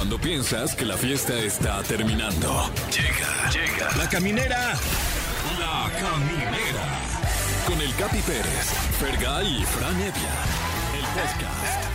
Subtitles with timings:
[0.00, 2.70] Cuando piensas que la fiesta está terminando.
[2.90, 3.96] Llega, llega.
[3.98, 4.72] La caminera.
[5.58, 6.86] La caminera.
[7.66, 10.32] Con el Capi Pérez, Fergay y Fran Evia.
[10.94, 11.90] El podcast.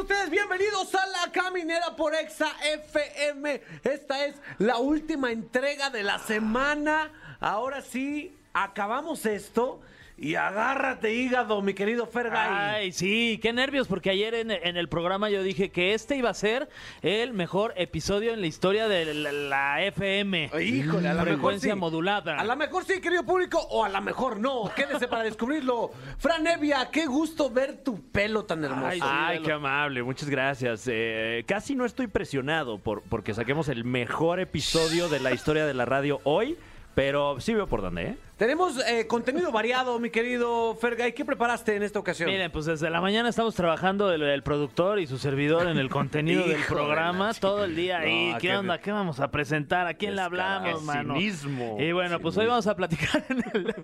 [0.00, 3.62] Ustedes bienvenidos a La Caminera por Exa FM.
[3.84, 7.12] Esta es la última entrega de la semana.
[7.40, 9.80] Ahora sí, acabamos esto.
[10.16, 12.48] Y agárrate, hígado, mi querido Fergay.
[12.48, 16.30] Ay, sí, qué nervios, porque ayer en, en el programa yo dije que este iba
[16.30, 16.68] a ser
[17.02, 20.50] el mejor episodio en la historia de la, la FM.
[20.62, 21.78] Híjole, a lo mejor Frecuencia sí.
[21.80, 22.36] modulada.
[22.38, 24.70] A lo mejor sí, querido público, o a lo mejor no.
[24.76, 25.90] Quédese para descubrirlo.
[26.18, 28.86] Fran Evia, qué gusto ver tu pelo tan hermoso.
[28.86, 29.06] Ay, sí.
[29.08, 30.88] Ay, lo- qué amable, muchas gracias.
[30.90, 35.74] Eh, casi no estoy presionado por porque saquemos el mejor episodio de la historia de
[35.74, 36.56] la radio hoy,
[36.94, 38.16] pero sí veo por dónde, ¿eh?
[38.36, 41.12] Tenemos eh, contenido variado, mi querido Fergay.
[41.12, 42.28] ¿Qué preparaste en esta ocasión?
[42.28, 45.88] Miren, pues desde la mañana estamos trabajando el, el productor y su servidor en el
[45.88, 48.32] contenido del de programa todo el día ahí.
[48.32, 48.78] No, ¿Qué qué- onda?
[48.80, 49.86] ¿Qué vamos a presentar?
[49.86, 51.14] ¿A quién le hablamos, mano?
[51.14, 51.76] Cinismo.
[51.78, 53.74] Y bueno, pues hoy vamos a platicar en el,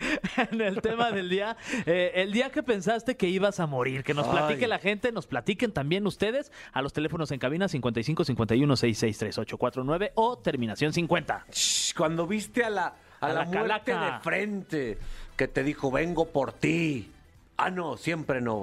[0.50, 1.56] en el tema del día.
[1.86, 4.02] Eh, el día que pensaste que ibas a morir.
[4.02, 4.32] Que nos Ay.
[4.32, 9.16] platique la gente, nos platiquen también ustedes a los teléfonos en cabina 55 51 66
[9.16, 11.46] 3849 o terminación 50.
[11.52, 14.16] Shh, Cuando viste a la, a A la, la muerte calaca.
[14.16, 14.98] de frente,
[15.36, 17.10] que te dijo, vengo por ti.
[17.62, 18.62] Ah, no, siempre no.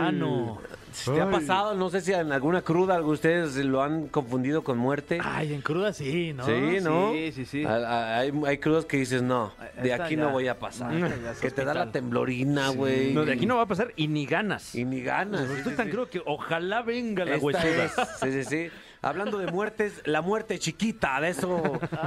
[0.00, 0.58] Ah, no.
[1.04, 1.74] ¿Te ha pasado?
[1.74, 5.18] No sé si en alguna cruda de ustedes lo han confundido con muerte.
[5.22, 6.46] Ay, en cruda sí, ¿no?
[6.46, 7.12] Sí, ¿no?
[7.12, 7.64] Sí, sí, sí.
[7.66, 10.58] A- a- Hay, hay crudas que dices, no, de Esta aquí ya- no voy a
[10.58, 10.90] pasar.
[10.96, 13.12] ya Que te da la temblorina, güey.
[13.12, 14.74] No, de aquí no va a pasar y ni ganas.
[14.74, 15.42] Y ni ganas.
[15.46, 15.92] sí, Estoy sí, tan sí.
[15.92, 17.84] creo que ojalá venga la huesuda.
[17.84, 18.70] es- sí, sí, sí.
[19.02, 21.62] Hablando de muertes, la muerte chiquita, de eso.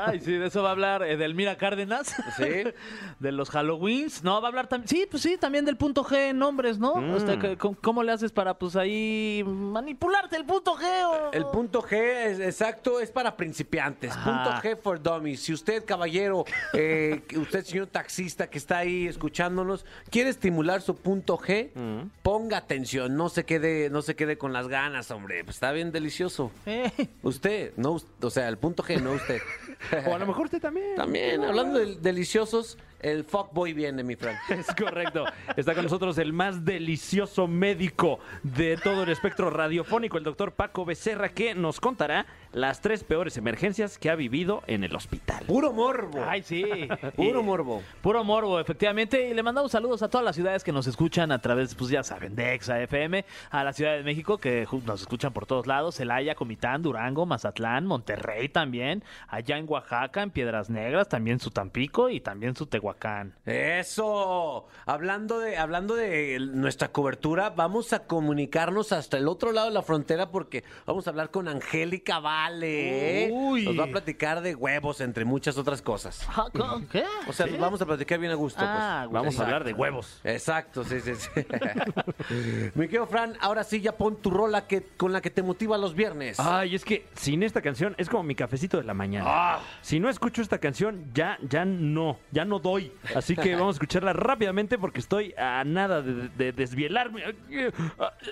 [0.05, 2.15] Ay, sí, de eso va a hablar eh, Delmira Cárdenas.
[2.37, 2.63] Sí.
[3.19, 4.23] De los Halloweens.
[4.23, 4.87] No, va a hablar también.
[4.87, 6.95] Sí, pues sí, también del punto G en nombres, ¿no?
[6.95, 7.13] Mm.
[7.13, 10.83] O sea, ¿cómo, le haces para, pues ahí, manipularte el punto G?
[11.05, 14.11] o- El punto G, es, exacto, es para principiantes.
[14.11, 14.23] Ajá.
[14.23, 15.41] Punto G for dummies.
[15.41, 21.37] Si usted, caballero, eh, usted, señor taxista que está ahí escuchándonos, quiere estimular su punto
[21.37, 21.71] G,
[22.21, 25.43] ponga atención, no se quede, no se quede con las ganas, hombre.
[25.43, 26.51] Pues está bien delicioso.
[26.65, 26.82] Eh,
[27.23, 29.41] Usted, no, o sea, el punto G, no usted.
[30.07, 30.95] O a lo mejor usted también.
[30.95, 34.37] También, hablando de deliciosos, el fuckboy viene, mi Frank.
[34.49, 35.25] Es correcto.
[35.55, 40.85] Está con nosotros el más delicioso médico de todo el espectro radiofónico, el doctor Paco
[40.85, 45.43] Becerra, que nos contará las tres peores emergencias que ha vivido en el hospital.
[45.45, 46.23] Puro morbo.
[46.27, 46.63] Ay, sí.
[47.15, 47.83] Puro Y- morbo.
[48.01, 49.29] Puro morbo, efectivamente.
[49.29, 52.03] Y le mandamos saludos a todas las ciudades que nos escuchan a través, pues ya
[52.03, 55.95] saben, de Exa FM, a la Ciudad de México, que nos escuchan por todos lados,
[55.95, 62.09] Celaya, Comitán, Durango, Mazatlán, Monterrey también, allá en Oaxaca, en Piedras Negras, también su Tampico
[62.09, 62.92] y también su Tehuacán.
[63.45, 64.67] Eso.
[64.85, 69.81] Hablando de, hablando de nuestra cobertura, vamos a comunicarnos hasta el otro lado de la
[69.81, 73.25] frontera porque vamos a hablar con Angélica Vale.
[73.25, 73.29] ¿eh?
[73.31, 73.65] Uy.
[73.65, 76.27] Nos va a platicar de huevos, entre muchas otras cosas.
[76.29, 76.47] Ah.
[76.91, 77.03] ¿Qué?
[77.27, 77.51] O sea, ¿Sí?
[77.53, 78.59] nos vamos a platicar bien a gusto.
[78.59, 78.69] pues.
[78.71, 80.19] Ah, Vamos a hablar de huevos.
[80.23, 81.29] Exacto, sí, sí, sí.
[82.75, 85.77] Mi querido Fran, ahora sí ya pon tu rola que, con la que te motiva
[85.77, 86.39] los viernes.
[86.39, 89.59] Ay, es que sin esta canción es como mi cafecito de la mañana.
[89.81, 92.82] Si no escucho esta canción, ya, ya no, ya no doy.
[93.15, 97.23] Así que vamos a escucharla rápidamente porque estoy a nada de, de desvielarme.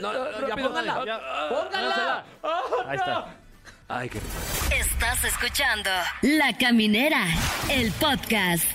[0.02, 1.06] No, no, no, ya póngala.
[1.06, 1.20] ya.
[1.50, 2.26] ¡Póngala!
[2.88, 3.36] Ahí está.
[3.88, 4.20] Ay, qué
[4.74, 5.90] Estás escuchando
[6.22, 7.26] La Caminera,
[7.70, 8.66] el podcast.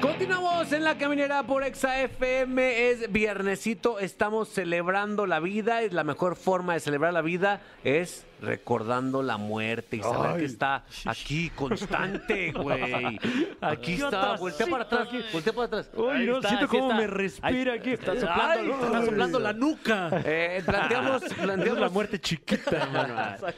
[0.00, 2.90] Continuamos en la caminera por Exa FM.
[2.90, 5.82] Es viernesito, estamos celebrando la vida.
[5.82, 10.44] Es la mejor forma de celebrar la vida es recordando la muerte y saber que
[10.44, 13.18] está aquí constante, güey.
[13.60, 14.36] Aquí está.
[14.36, 15.90] Voltea para atrás, voltea para atrás.
[15.94, 16.96] Uy, Ahí no, está, siento cómo está.
[17.00, 17.90] me respira aquí.
[17.90, 20.22] Está soplando, Ay, te está soplando la nuca.
[20.24, 23.16] Eh, planteamos, planteamos, la muerte chiquita, hermano.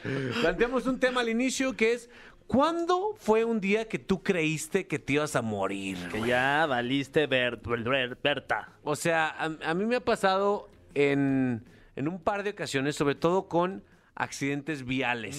[0.41, 2.09] planteamos un tema al inicio que es
[2.51, 5.97] ¿cuándo fue un día que tú creíste que te ibas a morir?
[6.11, 8.69] Que ya valiste Bert, Bert- Berta.
[8.83, 11.63] O sea, a, a mí me ha pasado en,
[11.95, 13.83] en un par de ocasiones, sobre todo con
[14.15, 15.37] accidentes viales.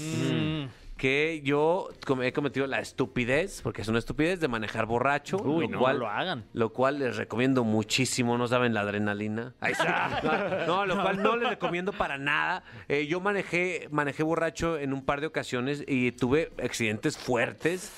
[1.02, 1.88] Que yo
[2.22, 5.37] he cometido la estupidez, porque es una estupidez, de manejar borracho.
[5.38, 6.44] Uy, lo no cual, lo hagan.
[6.52, 9.52] Lo cual les recomiendo muchísimo, no saben la adrenalina.
[9.60, 10.62] Ahí está.
[10.64, 12.62] No, lo cual no les recomiendo para nada.
[12.87, 17.93] Eh, yo manejé, manejé borracho en un par de ocasiones y tuve accidentes fuertes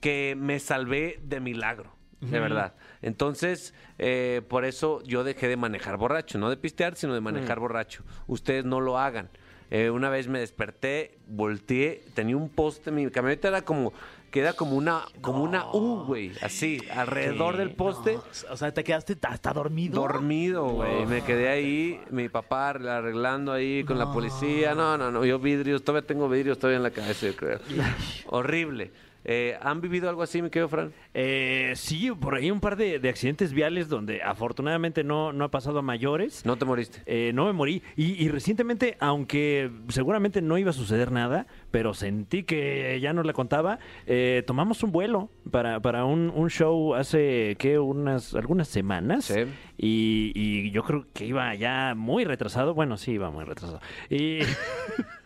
[0.00, 1.92] que me salvé de milagro.
[2.20, 2.74] De verdad.
[3.02, 6.38] Entonces, eh, por eso yo dejé de manejar borracho.
[6.38, 8.04] No de pistear, sino de manejar borracho.
[8.28, 9.28] Ustedes no lo hagan.
[9.70, 13.92] Eh, una vez me desperté, volteé, tenía un poste, mi camioneta era como,
[14.30, 18.18] queda como una, como una U, güey, así, alrededor del poste.
[18.50, 20.00] O sea, te quedaste hasta dormido.
[20.00, 21.04] Dormido, güey.
[21.06, 24.74] Me quedé ahí, mi papá arreglando ahí con la policía.
[24.74, 25.24] No, no, no.
[25.24, 27.58] Yo vidrios, todavía tengo vidrios todavía en la cabeza, yo creo.
[28.26, 28.90] Horrible.
[29.30, 30.90] Eh, ¿Han vivido algo así, mi querido Fran?
[31.12, 35.50] Eh, sí, por ahí un par de, de accidentes viales donde afortunadamente no, no ha
[35.50, 36.46] pasado a mayores.
[36.46, 37.02] No te moriste.
[37.04, 37.82] Eh, no me morí.
[37.94, 43.26] Y, y recientemente, aunque seguramente no iba a suceder nada, pero sentí que ya nos
[43.26, 47.78] la contaba, eh, tomamos un vuelo para, para un, un show hace, ¿qué?
[47.78, 49.26] Unas, algunas semanas.
[49.26, 49.44] Sí.
[49.76, 52.74] Y, y yo creo que iba ya muy retrasado.
[52.74, 53.80] Bueno, sí, iba muy retrasado.
[54.10, 54.40] Y...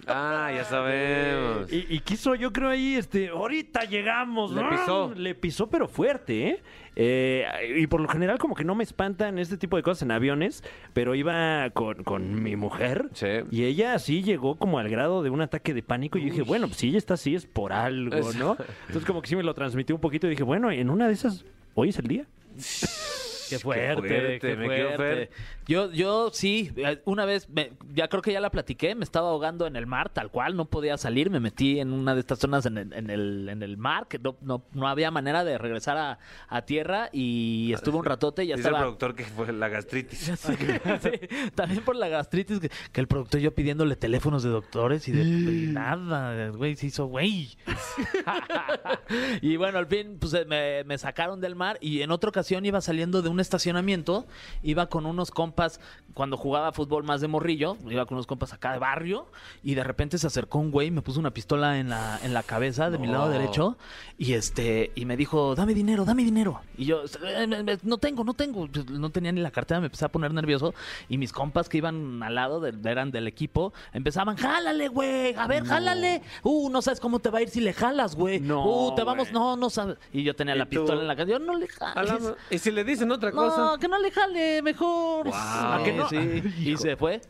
[0.06, 1.72] Ah, ya sabemos.
[1.72, 5.12] Y, y quiso, yo creo ahí, este, ahorita llegamos, Le pisó.
[5.14, 6.62] Le pisó, pero fuerte, ¿eh?
[6.96, 7.46] Eh,
[7.78, 10.62] Y por lo general, como que no me espantan este tipo de cosas en aviones,
[10.92, 13.26] pero iba con, con mi mujer Sí.
[13.50, 16.18] y ella así llegó como al grado de un ataque de pánico.
[16.18, 18.56] Y yo dije, bueno, pues si ella está así es por algo, ¿no?
[18.86, 21.14] Entonces, como que sí me lo transmitió un poquito y dije, bueno, en una de
[21.14, 21.44] esas,
[21.74, 22.26] hoy es el día.
[23.56, 25.30] Qué fuerte, fuerte, qué me quedo fuerte.
[25.66, 29.28] Yo, yo sí, eh, una vez, me- ya creo que ya la platiqué, me estaba
[29.30, 32.38] ahogando en el mar, tal cual, no podía salir, me metí en una de estas
[32.40, 35.58] zonas en el, en el, en el mar, que no, no, no había manera de
[35.58, 36.18] regresar a,
[36.48, 38.84] a tierra y estuve un ratote y ya Dice el estaba...
[38.86, 40.32] productor que fue la gastritis.
[40.42, 41.10] Sí,
[41.54, 45.22] también por la gastritis, que, que el productor yo pidiéndole teléfonos de doctores y de
[45.22, 47.56] y nada, güey, se hizo güey.
[49.42, 52.64] y bueno, al fin pues, eh, me, me sacaron del mar y en otra ocasión
[52.64, 54.26] iba saliendo de un estacionamiento,
[54.62, 55.80] iba con unos compas,
[56.14, 59.26] cuando jugaba fútbol más de morrillo, iba con unos compas acá de barrio
[59.62, 62.42] y de repente se acercó un güey, me puso una pistola en la, en la
[62.42, 63.30] cabeza de mi lado No.
[63.32, 63.78] derecho
[64.18, 66.60] y este y me dijo, dame dinero, dame dinero.
[66.76, 68.66] Y yo, "Eh, eh, no tengo, no tengo.
[68.68, 70.74] Pues, No tenía ni la cartera, me empecé a poner nervioso.
[71.08, 75.64] Y mis compas que iban al lado, eran del equipo, empezaban, jálale, güey, a ver,
[75.64, 76.22] jálale.
[76.42, 78.38] Uh, no sabes cómo te va a ir si le jalas, güey.
[78.40, 79.96] No, uh, te vamos, no, no sabes.
[80.12, 80.70] Y yo tenía ¿Y la tú?
[80.70, 81.38] pistola en la cabeza.
[81.38, 82.22] Yo, no le jales.
[82.22, 83.56] la- Y si le dicen otra cosa.
[83.72, 85.28] No, que no le jale, mejor.
[85.28, 85.34] Guau.
[85.80, 86.08] ¿A que no?
[86.08, 86.42] Sí.
[86.64, 87.20] Y se fue.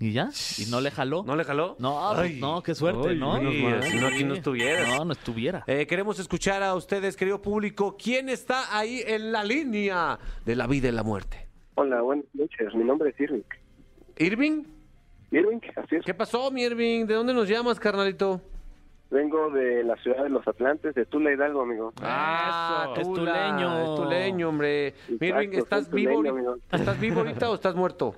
[0.00, 1.24] Y ya, y no le jaló.
[1.24, 1.74] ¿No le jaló?
[1.80, 2.38] No, pues, Ay.
[2.40, 3.32] no, qué suerte, Ay, ¿no?
[3.34, 4.38] menos mal, si no, aquí no Sí.
[4.38, 4.88] estuvieras.
[4.96, 5.64] No, no estuviera.
[5.66, 7.96] Eh, queremos escuchar a ustedes, querido público.
[8.00, 11.48] ¿Quién está ahí en la línea de la vida y la muerte?
[11.74, 12.72] Hola, buenas noches.
[12.76, 13.42] Mi nombre es Irving.
[14.18, 14.62] ¿Irving?
[15.32, 16.04] Irving, así es.
[16.04, 17.06] ¿Qué pasó, mi Irving?
[17.06, 18.40] ¿De dónde nos llamas, carnalito?
[19.10, 21.92] Vengo de la ciudad de los Atlantes, de Tula Hidalgo, amigo.
[22.02, 23.80] Ah, es Tula, tuleño.
[23.80, 24.88] Es tuleño, hombre.
[24.88, 26.56] Exacto, ¿estás soy vivo, tuleño.
[26.72, 28.14] ¿Estás vivo ahorita o estás muerto?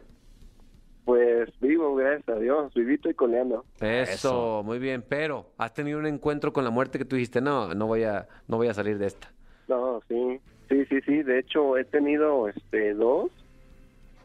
[1.04, 3.64] Pues vivo, gracias a Dios, vivito y coleando.
[3.80, 5.04] Eso, muy bien.
[5.08, 8.26] Pero, ¿has tenido un encuentro con la muerte que tú dijiste, no, no voy a,
[8.48, 9.32] no voy a salir de esta?
[9.68, 11.22] No, sí, sí, sí, sí.
[11.22, 13.30] De hecho, he tenido este dos.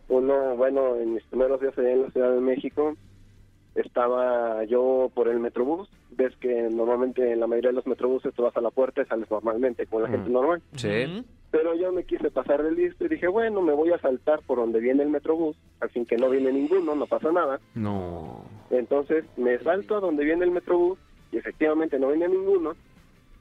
[0.10, 2.96] Uno, bueno, en mis primeros días allá en la Ciudad de México,
[3.76, 5.90] estaba yo por el Metrobús.
[6.12, 9.06] Ves que normalmente en la mayoría de los Metrobuses tú vas a la puerta y
[9.06, 10.62] sales normalmente, como la gente normal.
[10.76, 11.24] Sí.
[11.52, 14.58] Pero yo me quise pasar de listo y dije, bueno, me voy a saltar por
[14.58, 17.60] donde viene el Metrobús, al fin que no viene ninguno, no pasa nada.
[17.76, 18.44] No.
[18.70, 20.98] Entonces me salto a donde viene el Metrobús
[21.32, 22.76] y efectivamente no viene ninguno,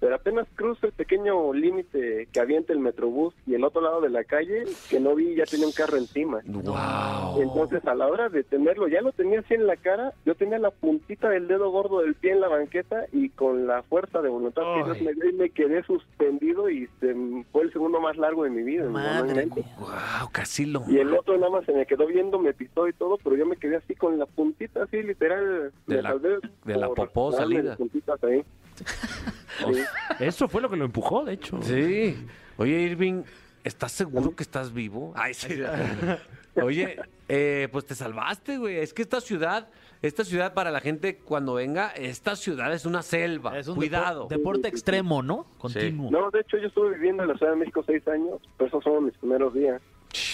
[0.05, 4.11] pero apenas cruzo el pequeño límite que avienta el Metrobús y el otro lado de
[4.11, 6.41] la calle, que no vi, ya tenía un carro encima.
[6.45, 7.41] Wow.
[7.41, 10.59] Entonces a la hora de tenerlo, ya lo tenía así en la cara, yo tenía
[10.59, 14.29] la puntita del dedo gordo del pie en la banqueta y con la fuerza de
[14.29, 17.15] voluntad que Dios me me quedé suspendido y se,
[17.51, 18.85] fue el segundo más largo de mi vida.
[18.85, 19.65] Madre mía.
[19.79, 20.83] Wow, casi lo.
[20.87, 23.47] Y el otro nada más se me quedó viendo, me pisó y todo, pero yo
[23.47, 25.73] me quedé así con la puntita así literal.
[25.87, 27.75] De la- de la popó salida.
[27.77, 28.45] puntitas ahí.
[28.77, 29.83] Sí.
[30.21, 31.61] Eso fue lo que lo empujó, de hecho.
[31.63, 32.17] Sí.
[32.57, 33.23] Oye, Irving,
[33.63, 35.13] ¿estás seguro que estás vivo?
[35.17, 35.61] Ay, sí.
[36.63, 36.97] Oye,
[37.29, 38.77] eh, pues te salvaste, güey.
[38.79, 39.69] Es que esta ciudad,
[40.03, 43.59] esta ciudad para la gente cuando venga, esta ciudad es una selva.
[43.59, 44.27] Es un Cuidado.
[44.27, 45.47] depor- deporte extremo, ¿no?
[45.59, 46.11] Continuo.
[46.13, 48.85] No, de hecho yo estuve viviendo en la Ciudad de México seis años, pero esos
[48.85, 49.83] fueron mis primeros días.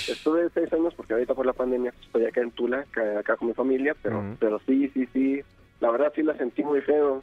[0.08, 3.36] Estuve seis años porque ahorita por la pandemia pues, estoy acá en Tula, acá, acá
[3.36, 5.40] con mi familia, pero, pero sí, sí, sí.
[5.80, 7.22] La verdad sí la sentí muy feo.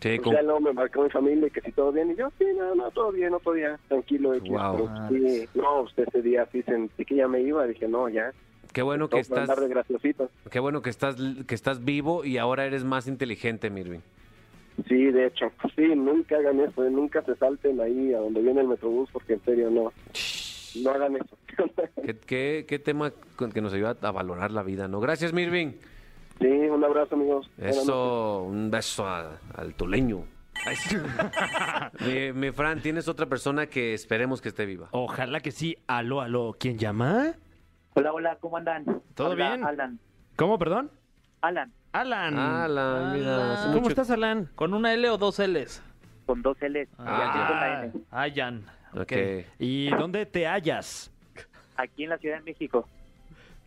[0.00, 2.16] Sí, Pues con- ya luego me marcó mi familia y que si todo bien, y
[2.16, 4.34] yo, sí, no, no, todo bien, no, todo bien, tranquilo.
[4.34, 4.76] X, Guau.
[4.76, 8.32] pero sí, no, usted ese día sí sentí que ya me iba, dije, no, ya.
[8.72, 9.48] qué bueno que estás,
[10.50, 14.00] qué bueno que estás, que estás vivo y ahora eres más inteligente, mi Irving.
[14.86, 18.60] Sí, de hecho, sí, nunca hagan eso, eh, nunca se salten ahí a donde viene
[18.60, 19.90] el Metrobús, porque en serio no,
[20.82, 21.38] no hagan eso.
[22.04, 25.00] ¿Qué, qué, qué tema con que nos ayuda a valorar la vida, ¿no?
[25.00, 25.72] Gracias, mi Irving.
[26.40, 27.50] Sí, un abrazo, amigos.
[27.58, 30.24] Eso, un beso a- al tuleño.
[32.00, 34.88] Mi, mi Fran, ¿tienes otra persona que esperemos que esté viva?
[34.92, 35.76] Ojalá que sí.
[35.86, 36.56] Aló, aló.
[36.58, 37.32] ¿Quién llama?
[37.94, 38.84] Hola, hola, ¿cómo andan?
[39.14, 39.64] ¿Todo bien?
[39.64, 39.98] Alan.
[40.36, 40.90] ¿Cómo, perdón?
[41.42, 41.72] Alan.
[41.92, 42.38] Alan.
[42.38, 43.66] Alan, mira, Alan.
[43.68, 44.50] ¿Cómo mucho- estás, Alan?
[44.54, 45.82] ¿Con una L o dos Ls?
[46.26, 46.88] con dos L's.
[46.98, 47.92] N.
[48.10, 48.64] Ah, Jan.
[48.94, 49.12] Ok.
[49.60, 51.12] ¿Y dónde te hallas?
[51.76, 52.88] Aquí en la Ciudad de México,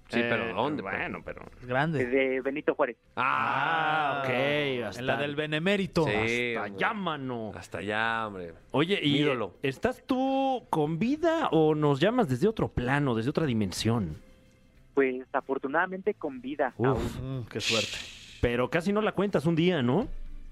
[0.09, 0.81] Sí, pero Eh, ¿dónde?
[0.81, 1.43] Bueno, pero...
[1.61, 2.05] Es grande.
[2.05, 2.97] de Benito Juárez.
[3.15, 4.85] Ah, ok.
[4.87, 6.03] Hasta, En la del Benemérito.
[6.05, 7.51] Sí, hasta allá, mano.
[7.55, 8.53] Hasta allá, hombre.
[8.71, 9.53] Oye, ¿y Ídolo.
[9.61, 14.17] estás tú con vida o nos llamas desde otro plano, desde otra dimensión?
[14.95, 16.73] Pues afortunadamente con vida.
[16.77, 17.97] Uf, Mm, qué suerte.
[18.41, 20.07] pero casi no la cuentas un día, ¿no?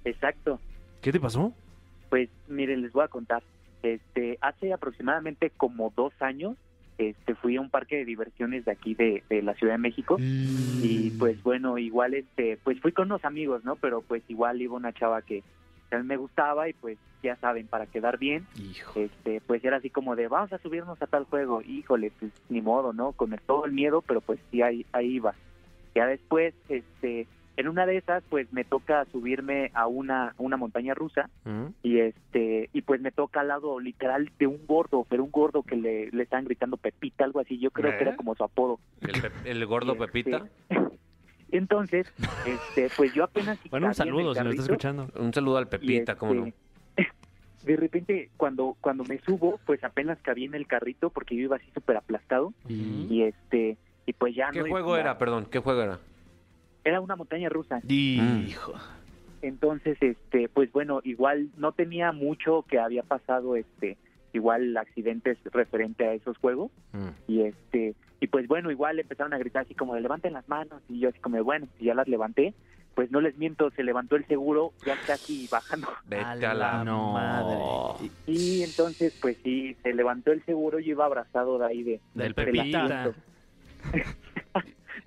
[0.05, 0.59] Exacto.
[1.01, 1.51] ¿Qué te pasó?
[2.09, 3.41] Pues miren, les voy a contar.
[3.83, 6.55] Este, hace aproximadamente como dos años,
[6.98, 10.18] este, fui a un parque de diversiones de aquí de, de la Ciudad de México
[10.82, 13.75] y pues bueno, igual este, pues fui con unos amigos, ¿no?
[13.75, 15.44] Pero pues igual iba una chava que
[15.89, 19.00] que a mí me gustaba y pues ya saben, para quedar bien, Hijo.
[19.00, 22.62] este, pues era así como de vamos a subirnos a tal juego, híjole, pues ni
[22.62, 23.13] modo, ¿no?
[23.13, 25.34] Con el- todo el miedo, pero pues sí ahí, ahí iba.
[25.96, 27.25] Ya después, este,
[27.57, 31.65] en una de esas, pues me toca subirme a una, una montaña rusa ¿Mm?
[31.83, 35.63] y este y pues me toca al lado literal de un gordo pero un gordo
[35.63, 37.97] que le, le están gritando Pepita algo así yo creo ¿Eh?
[37.97, 38.79] que era como su apodo
[39.43, 40.45] ¿El, gordo este, Pepita?
[41.51, 42.07] entonces
[42.45, 45.07] este pues yo apenas Bueno, un saludo si nos está escuchando.
[45.15, 46.45] Un saludo al Pepita, ¿cómo no?
[46.45, 46.57] este,
[47.65, 51.55] de repente cuando cuando me subo pues apenas cabía en el carrito porque yo iba
[51.55, 55.17] así súper aplastado Y- y este y pues ya ¿Qué no juego era?
[55.17, 55.99] Perdón, ¿qué juego era?
[56.88, 58.74] Era una montaña rusa Hijo.
[59.41, 63.98] Entonces, este, pues bueno, igual no tenía mucho que había pasado, este,
[64.34, 67.10] igual accidentes referente a esos juegos Mm.
[67.27, 70.82] y este, y pues bueno, igual empezaron a gritar así como de levanten las manos
[70.89, 72.53] y yo así como de bueno, y ya las levanté,
[72.96, 76.84] pues no les miento, se levantó el seguro ya casi bajando Vete A la...
[76.84, 77.13] No.
[77.13, 78.10] madre.
[78.25, 82.34] y entonces pues sí, se levantó el seguro, yo iba abrazado de ahí de Del
[82.34, 83.12] del Pepita.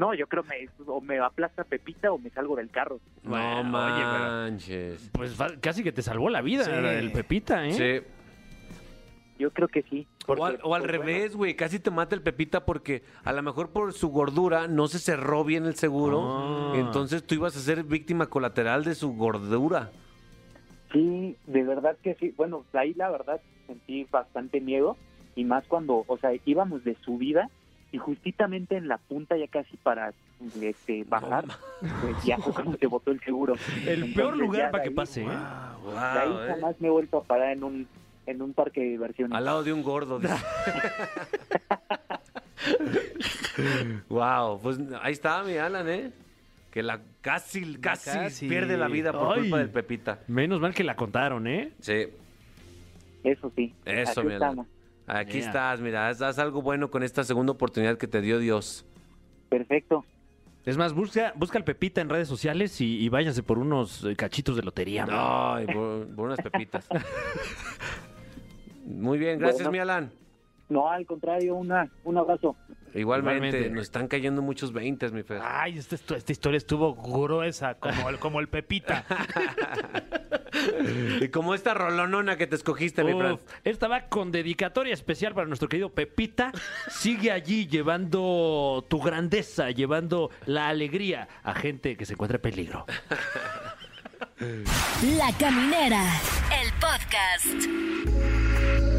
[0.01, 2.99] No, yo creo me o me aplasta Pepita o me salgo del carro.
[3.23, 5.11] No Bueno, oye, manches.
[5.13, 6.71] Pues casi que te salvó la vida Sí.
[6.71, 7.73] el Pepita, ¿eh?
[7.75, 8.07] Sí.
[9.39, 10.07] Yo creo que sí.
[10.27, 13.43] O al, o al pues, revés, güey, casi te mata el Pepita porque a lo
[13.43, 16.23] mejor por su gordura no se cerró bien el seguro.
[16.25, 16.73] Ah.
[16.77, 19.91] Entonces tú ibas a ser víctima colateral de su gordura.
[20.95, 22.33] Sí, de verdad que sí.
[22.39, 24.97] Bueno, ahí la verdad sentí bastante miedo
[25.37, 27.51] y más cuando, o sea, íbamos de subida
[27.93, 30.13] y justamente en la punta ya casi para
[30.63, 31.45] este, bajar,
[32.03, 33.55] pues ya fue como se botó el seguro.
[33.83, 35.27] El Entonces, peor lugar para que ahí- pase, ¿eh?
[35.85, 36.53] Wow, ahí eh.
[36.55, 37.87] jamás me he vuelto a parar en un
[38.27, 39.37] en un parque de diversiones.
[39.37, 40.21] Al lado de un gordo.
[44.09, 46.13] wow, pues ahí está mi Alan, ¿eh?
[46.71, 48.49] Que la casi, casi, casi.
[48.49, 49.41] pierde la vida por Ay.
[49.43, 50.21] culpa del Pepita.
[50.29, 51.73] Menos mal que la contaron, ¿eh?
[51.81, 52.07] Sí,
[53.25, 53.75] Eso sí.
[53.85, 54.51] Eso, aquí mi Alan.
[54.51, 54.67] estamos.
[55.19, 55.47] Aquí Yeah.
[55.47, 58.85] estás, mira, haz, haz algo bueno con esta segunda oportunidad que te dio Dios.
[59.49, 60.05] Perfecto.
[60.67, 64.15] Es más, busca, busca al Pepita en redes sociales y, y váyanse por unos eh,
[64.15, 65.07] cachitos de lotería.
[65.11, 66.87] Ay, por, por unas pepitas.
[68.87, 69.73] Muy bien, gracias, Bueno.
[69.73, 70.11] mi Alan.
[70.69, 72.57] No, al contrario, una, un abrazo.
[72.95, 73.71] Igualmente, Igualmente.
[73.71, 75.41] nos están cayendo muchos veintes, mi Fer.
[75.45, 79.05] Ay, esta, esta historia estuvo gruesa, como el, como el Pepita.
[81.21, 83.35] Y como esta rolonona que te escogiste, mi Fran.
[83.35, 86.51] Uf, esta va con dedicatoria especial para nuestro querido Pepita.
[86.89, 92.85] Sigue allí llevando tu grandeza, llevando la alegría a gente que se encuentra en peligro.
[94.41, 96.05] La Caminera,
[96.61, 97.69] el podcast.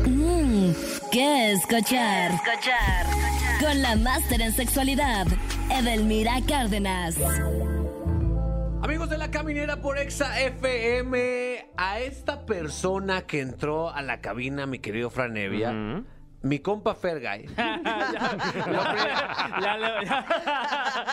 [0.08, 0.72] Mmm,
[1.12, 2.32] ¿qué escuchar?
[2.32, 3.41] Escuchar.
[3.62, 5.28] Con la máster en sexualidad,
[5.70, 7.16] Edelmira Cárdenas.
[8.82, 14.66] Amigos de la caminera por Exa FM, a esta persona que entró a la cabina,
[14.66, 16.04] mi querido Fran Evia, Ujú.
[16.42, 17.46] mi compa Fergay.
[17.56, 17.78] Ya
[19.78, 20.26] le- ya.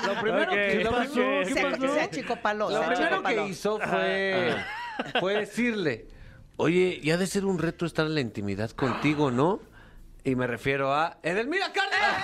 [0.07, 0.97] Lo primero que, lo Ok.
[1.01, 1.83] primero- ¿Qué ¿qué Sea, pasó?
[1.83, 2.71] que sea chico palo.
[2.71, 3.45] Lo sea primero chico palo.
[3.45, 4.57] que hizo fue,
[5.21, 6.07] fue decirle,
[6.57, 9.61] oye, ya ha de ser un reto estar en la intimidad contigo, ¿no?
[10.29, 12.23] Y me refiero a Edelmira Cárdenas.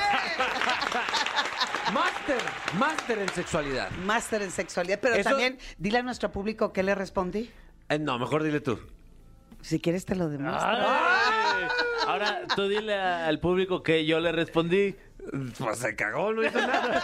[1.93, 2.37] máster,
[2.79, 3.91] máster en sexualidad.
[4.05, 4.99] Máster en sexualidad.
[5.01, 7.51] Pero Eso- también, dile a nuestro público qué le respondí.
[7.89, 8.79] Eh, no, mejor dile tú.
[9.63, 10.69] Si quieres te lo demuestro.
[10.69, 11.65] Ay.
[12.07, 14.95] Ahora tú dile al público que yo le respondí.
[15.59, 17.01] Pues se cagó, no hizo nada.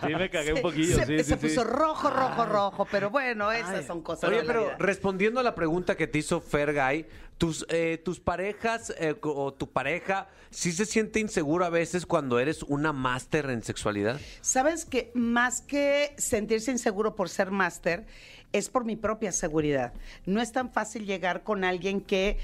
[0.06, 0.96] Sí, me cagué un poquillo.
[0.96, 1.68] se, sí, se sí, puso sí.
[1.70, 2.88] rojo, rojo, rojo.
[2.90, 3.84] Pero bueno, esas Ay.
[3.86, 4.76] son cosas Oye, de la pero vida.
[4.78, 7.06] respondiendo a la pregunta que te hizo Fergay,
[7.38, 12.38] tus, eh, tus parejas eh, o tu pareja, ¿sí se siente inseguro a veces cuando
[12.38, 14.20] eres una máster en sexualidad?
[14.40, 18.06] ¿Sabes que más que sentirse inseguro por ser máster,
[18.52, 19.92] es por mi propia seguridad?
[20.24, 22.38] No es tan fácil llegar con alguien que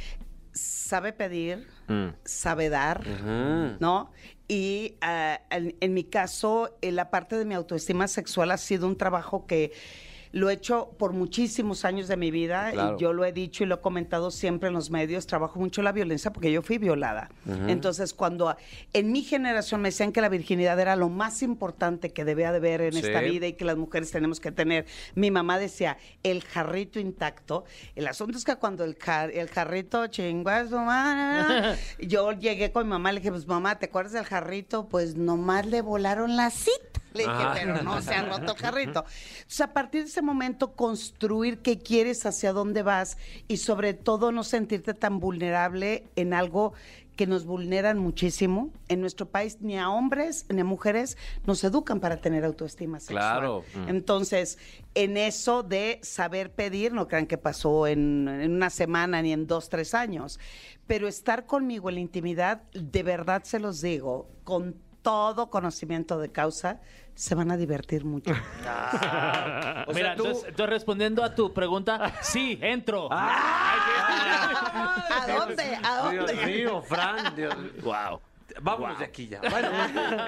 [0.53, 2.09] sabe pedir, Mm.
[2.25, 3.05] sabe dar.
[3.81, 4.13] ¿no?
[4.49, 8.87] Y ah, en, en mi caso, eh, la parte de mi autoestima sexual ha sido
[8.87, 9.73] un trabajo que
[10.33, 12.71] Lo he hecho por muchísimos años de mi vida.
[12.73, 12.97] Claro.
[12.97, 15.27] Y yo lo he dicho y lo he comentado siempre en los medios.
[15.27, 17.31] Trabajo mucho la violencia porque yo fui violada.
[17.69, 18.57] Entonces, cuando
[18.93, 22.61] en mi generación me decían que la virginidad era lo más importante que debía de
[22.61, 22.99] ver en Sí.
[23.01, 27.65] esta vida y que las mujeres tenemos que tener, mi mamá decía, el jarrito intacto.
[27.95, 30.05] El asunto es que cuando el, jar- el jarrito
[30.71, 34.89] madre, yo llegué con mi mamá y le dije, pues mamá, ¿te acuerdas del jarrito?
[34.89, 36.92] Pues nomás le volaron la cita.
[37.15, 37.55] Le dije, Ah.
[37.55, 38.79] pero no se ha roto el.
[38.89, 44.33] Entonces, a partir de ese momento, construir qué quieres, hacia dónde vas y sobre todo
[44.33, 46.73] no sentirte tan vulnerable en algo
[47.17, 48.71] que nos vulneran muchísimo.
[48.89, 53.19] En nuestro país ni a hombres ni a mujeres nos educan para tener autoestima sexual.
[53.19, 53.65] Claro.
[53.87, 54.59] Entonces,
[54.95, 59.47] en eso de saber pedir, no crean que pasó en, en una semana ni en
[59.47, 60.41] dos, tres años,
[60.87, 66.31] pero estar conmigo en la intimidad, de verdad se los digo, con todo conocimiento de
[66.31, 66.81] causa,
[67.15, 68.33] se van a divertir mucho.
[69.85, 73.09] O sea, Mira, tú- entonces, entonces, respondiendo a tu pregunta, sí, entro.
[73.11, 73.77] ¿A
[75.27, 75.79] dónde?
[75.83, 76.47] ¿A Dios dónde?
[76.47, 77.35] mío, Fran.
[77.35, 77.55] Dios.
[77.83, 78.21] Wow.
[78.61, 79.41] Vámonos de aquí ya.
[79.51, 79.69] Bueno,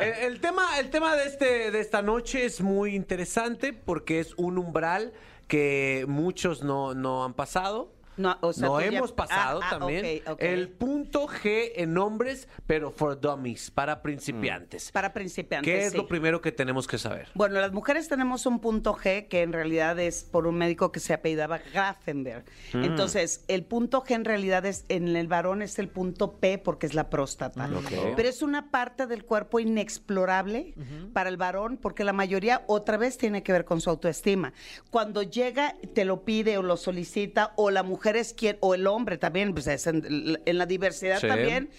[0.01, 4.35] el, el tema, el tema de este, de esta noche es muy interesante porque es
[4.37, 5.13] un umbral
[5.47, 7.93] que muchos no, no han pasado.
[8.17, 10.23] No, o sea, no tú ya- hemos pasado Ah, ah, también.
[10.39, 14.91] El punto G en hombres, pero for dummies, para principiantes.
[14.93, 15.73] Para principiantes.
[15.73, 15.97] ¿Qué es sí.
[15.97, 17.29] lo primero que tenemos que saber?
[17.35, 21.01] Bueno, las mujeres tenemos un punto G que en realidad es por un médico que
[21.01, 22.45] se apellidaba Grafenberg.
[22.73, 22.85] Mm.
[22.85, 26.87] Entonces, el punto G en realidad es en el varón es el punto P porque
[26.87, 27.69] es la próstata.
[27.75, 28.15] Ok.
[28.17, 30.75] Pero es una parte del cuerpo inexplorable
[31.13, 34.53] para el varón porque la mayoría otra vez tiene que ver con su autoestima.
[34.91, 38.87] Cuando llega, te lo pide o lo solicita o la mujer es quien o el
[38.87, 41.29] hombre también, pues es en, en la diversidad Sí.
[41.29, 41.71] también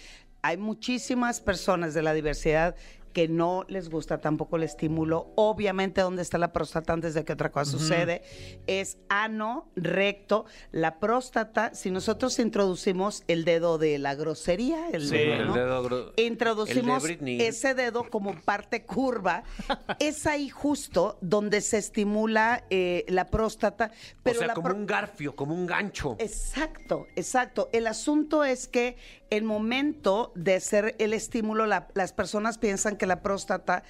[0.42, 2.76] hay muchísimas personas de la diversidad
[3.16, 5.32] que no les gusta tampoco el estímulo.
[5.36, 8.20] Obviamente, donde está la próstata antes de que otra cosa sucede,
[8.66, 10.44] es ano, recto.
[10.70, 15.54] La próstata, si nosotros introducimos el dedo de la grosería, el, Sí, dedo, el ¿no?
[15.54, 17.40] dedo introducimos el de Britney.
[17.40, 19.44] ese dedo como parte curva,
[19.98, 23.92] es ahí justo donde se estimula eh, la próstata.
[24.22, 26.16] Pero o sea, la como un garfio, como un gancho.
[26.18, 27.70] Exacto, exacto.
[27.72, 28.98] El asunto es que
[29.30, 33.82] el momento de hacer el estímulo, la- las personas piensan que la próstata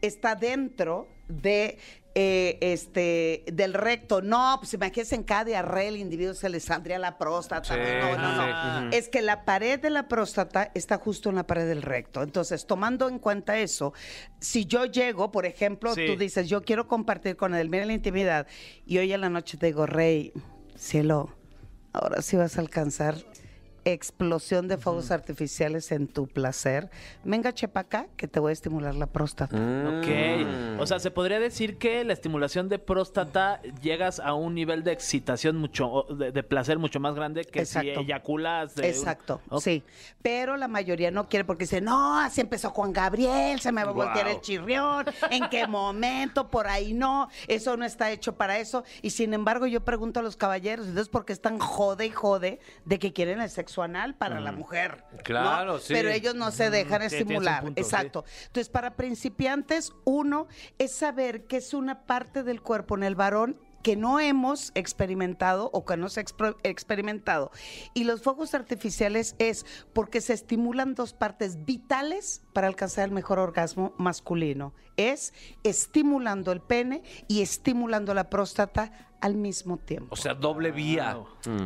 [0.00, 1.78] está dentro de
[2.14, 4.20] eh, este del recto.
[4.20, 7.74] No, pues imagínense en cada diarrea el individuo se le saldría la próstata.
[7.74, 8.90] Sí, no, no, no.
[8.90, 8.96] sí.
[8.96, 12.22] Es que la pared de la próstata está justo en la pared del recto.
[12.22, 13.94] Entonces, tomando en cuenta eso,
[14.40, 18.46] si yo llego, por ejemplo, tú dices, yo quiero compartir con él, mira la intimidad,
[18.84, 20.32] y hoy en la noche te digo, Rey,
[20.76, 21.34] cielo,
[21.94, 23.14] ahora sí vas a alcanzar
[23.84, 26.90] explosión de fuegos artificiales en tu placer.
[27.24, 29.56] Venga, chepa acá, que te voy a estimular la próstata.
[29.56, 30.80] Ok.
[30.80, 34.92] O sea, se podría decir que la estimulación de próstata llegas a un nivel de
[34.92, 38.74] excitación mucho, de, de placer mucho más grande que si eyaculas.
[38.74, 39.62] de un- Exacto, Ok.
[39.62, 39.82] sí.
[40.22, 43.90] Pero la mayoría no quiere porque dice, no, así empezó Juan Gabriel, se me va
[43.90, 44.36] a voltear Guau.
[44.36, 46.48] el chirrión, ¿en qué momento?
[46.50, 48.84] Por ahí no, eso no está hecho para eso.
[49.02, 52.60] Y sin embargo, yo pregunto a los caballeros, entonces, ¿por qué están jode y jode
[52.84, 55.04] de que quieren el sexo anal para la mujer?
[55.12, 55.18] ¿no?
[55.22, 55.94] Claro, sí.
[55.94, 57.62] Pero ellos no se dejan tienes un estimular.
[57.62, 57.86] punto, sí.
[57.86, 58.24] Exacto.
[58.46, 63.58] Entonces, para principiantes, uno es saber que es una parte del cuerpo en el varón
[63.82, 66.24] que no hemos experimentado o que no se ha
[66.62, 67.50] experimentado.
[67.94, 73.38] Y los fuegos artificiales es porque se estimulan dos partes vitales para alcanzar el mejor
[73.38, 74.74] orgasmo masculino.
[74.96, 80.08] Es estimulando el pene y estimulando la próstata al mismo tiempo.
[80.10, 81.16] O sea, doble vía.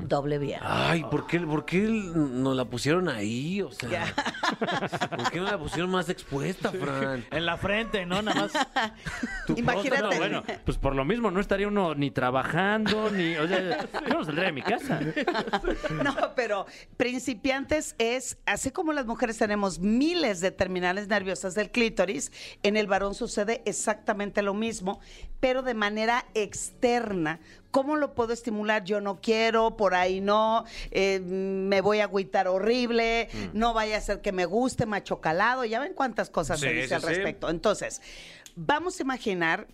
[0.02, 0.60] Doble vía.
[0.62, 3.62] Ay, ¿por qué, ¿por qué nos la pusieron ahí?
[3.62, 4.14] O sea,
[5.16, 7.24] ¿por qué no la pusieron más expuesta, Fran?
[7.30, 8.20] En la frente, ¿no?
[8.20, 8.52] Nada más.
[9.56, 10.02] Imagínate.
[10.02, 13.36] No, bueno, pues por lo mismo no estaría uno ni trabajando, ni.
[13.36, 15.00] O sea, yo no saldría de mi casa.
[16.04, 22.30] No, pero principiantes es, así como las mujeres tenemos miles de terminales nerviosas del clítoris,
[22.62, 25.00] en el varón sucede exactamente lo mismo,
[25.40, 27.40] pero de manera externa.
[27.70, 28.84] ¿Cómo lo puedo estimular?
[28.84, 34.00] Yo no quiero, por ahí no, eh, me voy a agüitar horrible, no vaya a
[34.02, 37.06] ser que me guste, macho calado, ya ven cuántas cosas se dice al sí.
[37.06, 37.48] respecto.
[37.48, 38.02] Entonces,
[38.54, 39.66] vamos a imaginar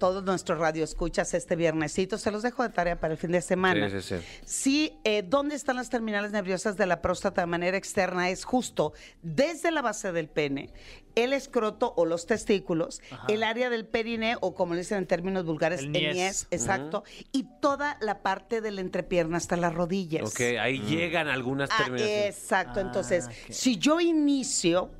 [0.00, 3.88] todos nuestros radioescuchas este viernesito, se los dejo de tarea para el fin de semana.
[3.88, 4.24] Sí, sí, sí.
[4.44, 8.30] Sí, eh, ¿dónde están las terminales nerviosas de la próstata de manera externa?
[8.30, 10.72] Es justo desde la base del pene,
[11.14, 15.44] el escroto o los testículos, el área del periné o como le dicen en términos
[15.44, 16.46] vulgares, El el niés.
[16.50, 20.22] exacto, y toda la parte de la entrepierna hasta las rodillas.
[20.30, 22.36] Ok, ahí llegan algunas Ah, terminaciones.
[22.36, 22.80] exacto.
[22.80, 24.90] Ah, Entonces, si yo inicio,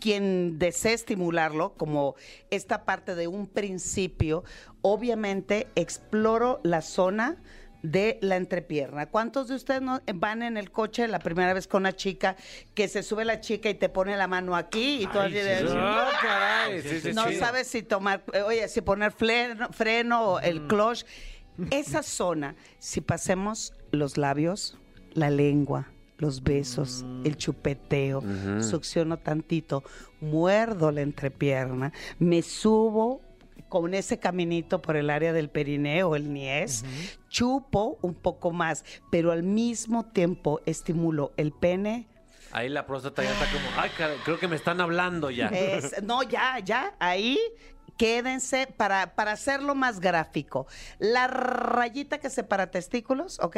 [0.00, 2.14] quien desee estimularlo, como
[2.50, 4.42] esta parte de un principio,
[4.82, 7.36] obviamente exploro la zona
[7.82, 9.06] de la entrepierna.
[9.06, 12.36] ¿Cuántos de ustedes no van en el coche la primera vez con una chica
[12.74, 15.66] que se sube la chica y te pone la mano aquí y tú así de-
[15.76, 17.36] Ah, caray, sí, sí, no sí.
[17.36, 21.04] sabes si tomar, eh, oye, si poner freno, freno o el clutch.
[21.70, 24.76] Esa zona, si pasemos los labios,
[25.14, 25.88] la lengua,
[26.20, 28.22] los besos, el chupeteo,
[28.62, 29.82] succiono tantito,
[30.20, 33.20] muerdo la entrepierna, me subo
[33.68, 36.84] con ese caminito por el área del perineo, el niés,
[37.28, 42.06] chupo un poco más, pero al mismo tiempo estimulo el pene,
[42.52, 43.90] Ahí la próstata ya está como, ay,
[44.24, 45.46] creo que me están hablando ya.
[45.50, 47.38] es- no, ya, ya, ahí
[48.00, 50.66] quédense para, para hacerlo más gráfico.
[50.98, 53.56] La rayita que separa testículos, ¿ok?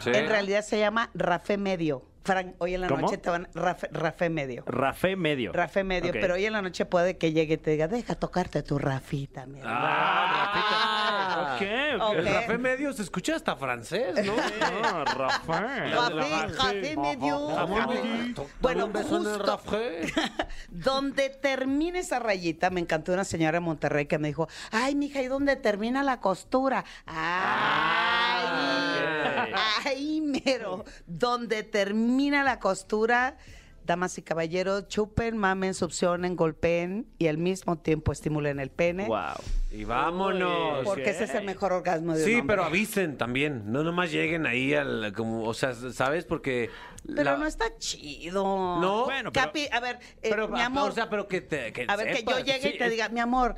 [0.00, 0.10] Sí.
[0.14, 2.02] En realidad se llama rafé medio.
[2.24, 3.02] Fran, hoy en la ¿Cómo?
[3.02, 4.62] noche te van rafé, rafé medio.
[4.64, 5.52] Rafé medio.
[5.52, 8.62] Rafé medio, pero hoy en la noche puede que llegue y te diga, deja tocarte
[8.62, 9.72] tu rafita, mi amor".
[9.74, 10.91] Ah,
[11.56, 12.16] Ok.
[12.16, 14.34] El Rafé medio se escucha hasta francés, ¿no?
[14.82, 15.90] Ah, Rafé.
[15.90, 17.38] Rafé, rafé medio.
[18.60, 20.12] Bueno, en justo- Rafé.
[20.70, 25.20] Donde termina esa rayita, me encantó una señora de Monterrey que me dijo, ay, mija,
[25.22, 26.84] ¿y dónde termina la costura?
[27.06, 28.46] Ay,
[29.84, 30.84] ay, mero.
[31.06, 33.36] Donde termina la costura,
[33.86, 39.06] damas y caballeros, chupen, mamen, succionen, golpeen y al mismo tiempo estimulen el pene.
[39.06, 39.18] Wow.
[39.70, 40.84] Y vámonos.
[40.84, 42.46] Porque ese es el mejor orgasmo de un Sí, hombre.
[42.56, 43.70] pero avisen también.
[43.72, 46.24] No nomás lleguen ahí al, como, o sea, ¿sabes?
[46.24, 46.70] Porque...
[47.06, 48.44] Pero la- no está chido.
[48.44, 49.04] No.
[49.06, 50.90] Bueno, pero- Capi, a ver, eh, Pero, mi amor.
[50.90, 51.72] o sea, pero que te...
[51.72, 52.44] Que A ver, que yo sepas.
[52.44, 53.56] llegue y te es- diga, mi amor,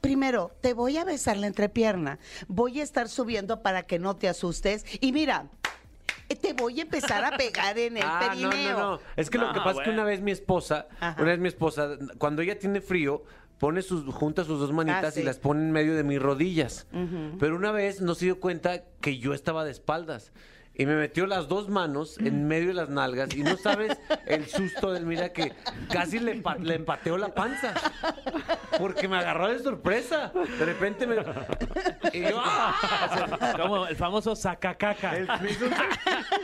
[0.00, 2.18] primero, te voy a besar la entrepierna.
[2.48, 4.84] Voy a estar subiendo para que no te asustes.
[5.00, 5.46] Y mira,
[6.34, 8.78] te voy a empezar a pegar en el Ah, no, perineo.
[8.78, 9.00] no, no.
[9.16, 11.20] Es que lo No, que pasa es que una vez mi esposa, Ajá.
[11.22, 13.22] una vez mi esposa, cuando ella tiene frío,
[13.58, 15.20] pone sus, junta sus dos manitas Ah, sí.
[15.20, 16.86] y las pone en medio de mis rodillas.
[17.38, 20.32] Pero una vez no se dio cuenta que yo estaba de espaldas.
[20.78, 24.46] Y me metió las dos manos en medio de las nalgas y no sabes el
[24.46, 25.52] susto del mira que
[25.90, 27.72] casi le, le empateó la panza.
[28.78, 30.32] Porque me agarró de sorpresa.
[30.58, 31.16] De repente me...
[32.12, 32.38] Y yo...
[32.38, 33.54] ¡ah!
[33.58, 35.16] Como el famoso sacacaca.
[35.16, 35.88] El, me hizo un, sa-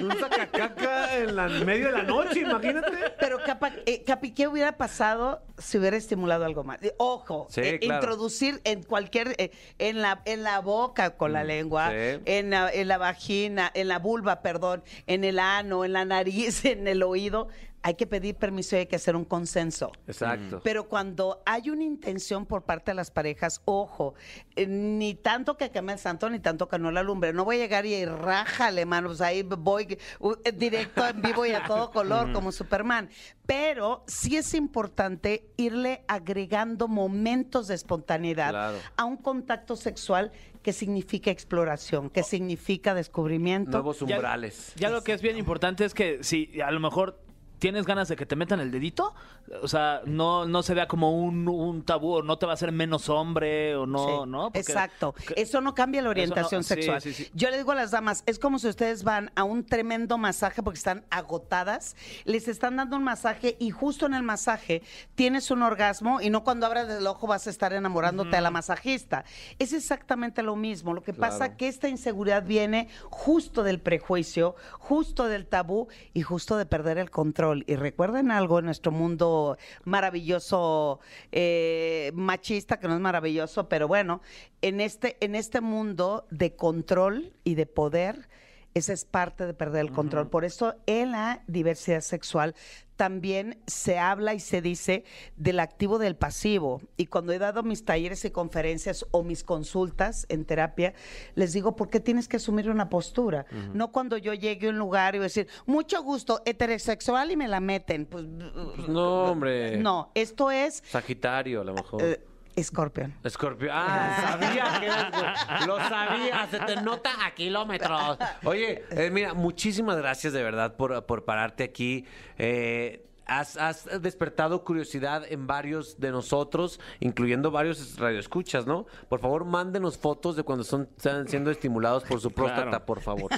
[0.01, 2.90] un sacacaca en la en medio de la noche, imagínate.
[3.21, 6.79] Pero capa- eh, Capi, ¿qué hubiera pasado si hubiera estimulado algo más?
[6.97, 8.01] Ojo, Sí, eh, claro.
[8.01, 12.21] introducir en cualquier, eh, en la, en la boca con la lengua, sí.
[12.25, 16.65] en, la, en la vagina, en la vulva, perdón, en el ano, en la nariz,
[16.65, 17.49] en el oído.
[17.85, 19.90] Hay que pedir permiso y hay que hacer un consenso.
[20.07, 20.61] Exacto.
[20.62, 24.14] Pero cuando hay una intención por parte de las parejas, ojo,
[24.55, 27.33] eh, ni tanto que queme el santo, ni tanto que no la lumbre.
[27.33, 31.45] No voy a llegar y rájale, mano, pues ahí voy uh, eh, directo en vivo
[31.45, 33.09] y a todo color, como Superman.
[33.47, 38.79] Pero sí es importante irle agregando momentos de espontaneidad Claro.
[38.97, 40.31] a un contacto sexual
[40.62, 43.73] que significa exploración, que significa descubrimiento.
[43.73, 44.73] Nuevos Ya- umbrales.
[44.77, 47.18] Ya lo que es bien importante es que si a lo mejor
[47.62, 49.14] tienes ganas de que te metan el dedito,
[49.62, 52.55] o sea, no, no se vea como un, un tabú, o no te va a
[52.55, 54.42] hacer menos hombre, o no, Sí, ¿no?
[54.46, 55.14] Porque- Exacto.
[55.37, 57.01] Eso no cambia la orientación no- sexual.
[57.01, 57.31] sí, sí.
[57.35, 60.61] Yo le digo a las damas, es como si ustedes van a un tremendo masaje
[60.61, 61.94] porque están agotadas,
[62.25, 64.83] les están dando un masaje y justo en el masaje
[65.14, 68.51] tienes un orgasmo y no cuando abras el ojo vas a estar enamorándote a la
[68.51, 69.25] masajista.
[69.61, 70.94] Es exactamente lo mismo.
[70.94, 71.55] Lo que pasa Claro.
[71.59, 77.11] que esta inseguridad viene justo del prejuicio, justo del tabú y justo de perder el
[77.12, 77.52] control.
[77.67, 84.21] Y recuerden algo en nuestro mundo maravilloso, eh, machista, que no es maravilloso, pero bueno,
[84.61, 88.29] en este, en este mundo de control y de poder,
[88.75, 90.29] esa es parte de perder el control.
[90.29, 92.55] Por eso en la diversidad sexual
[92.97, 95.05] también se habla y se dice
[95.37, 96.81] del activo del pasivo.
[96.97, 100.95] Y cuando he dado mis talleres y conferencias o mis consultas en terapia,
[101.35, 103.45] les digo, ¿por qué tienes que asumir una postura?
[103.75, 107.37] No cuando yo llegue a un lugar y voy a decir, mucho gusto, heterosexual y
[107.37, 108.07] me la meten.
[108.07, 109.77] Pues, No, hombre.
[109.79, 112.03] no, esto es Sagitario, a lo mejor.
[112.03, 112.21] eh,
[112.57, 113.15] Escorpión.
[113.25, 113.71] Escorpio.
[113.73, 115.67] Ah, sabía que eras.
[115.67, 118.19] Lo sabía, se te nota a kilómetros.
[118.45, 122.05] Oye, eh, mira, muchísimas gracias de verdad por, por pararte aquí.
[122.38, 128.87] Eh, Has, has despertado curiosidad en varios de nosotros, incluyendo varios radioescuchas, ¿no?
[129.09, 132.85] Por favor, mándenos fotos de cuando son, están siendo estimulados por su próstata, Claro.
[132.87, 133.31] por favor.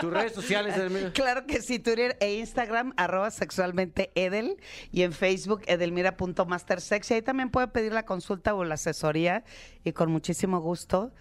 [0.00, 1.12] Tus redes sociales, Edelmira.
[1.12, 4.56] Claro que sí, Twitter e Instagram, arroba sexualmente Edel,
[4.90, 7.10] y en Facebook, edelmira.mastersex.
[7.10, 9.44] Y ahí también puede pedir la consulta o la asesoría,
[9.84, 11.12] y con muchísimo gusto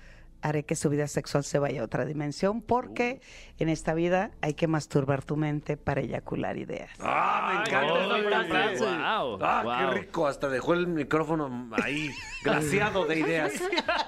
[0.41, 3.21] haré que su vida sexual se vaya a otra dimensión porque
[3.59, 6.89] en esta vida hay que masturbar tu mente para eyacular ideas.
[6.99, 8.77] Ah, me encanta Ay, esa frase.
[8.85, 10.27] guau, Ah, qué rico.
[10.27, 12.09] Hasta dejó el micrófono ahí,
[12.43, 13.53] glaciado de ideas.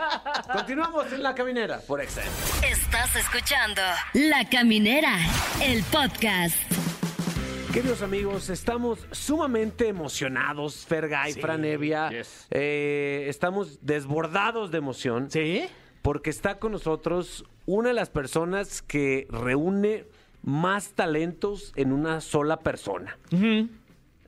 [0.52, 2.24] Continuamos en la caminera por Excel.
[2.70, 3.82] Estás escuchando
[4.14, 5.18] La Caminera,
[5.62, 6.58] el podcast.
[7.74, 12.10] Queridos amigos, estamos sumamente emocionados, Fergay, Franevia.
[12.12, 12.46] yes.
[12.52, 15.32] Eh, estamos desbordados de emoción.
[15.32, 15.66] ¿Sí?
[16.04, 20.06] Porque está con nosotros una de las personas que reúne
[20.44, 23.18] más talentos en una sola persona.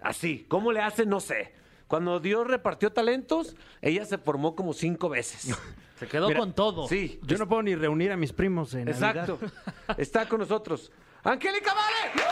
[0.02, 1.06] Así, ¿cómo le hace?
[1.06, 1.54] No sé.
[1.88, 5.56] Cuando Dios repartió talentos, ella se formó como cinco veces.
[5.96, 6.90] Se quedó Mira, con todo.
[6.90, 9.40] Sí, Yo no puedo ni reunir a mis primos en exacto.
[9.98, 10.92] Está con nosotros.
[11.24, 12.24] Angélica Vale.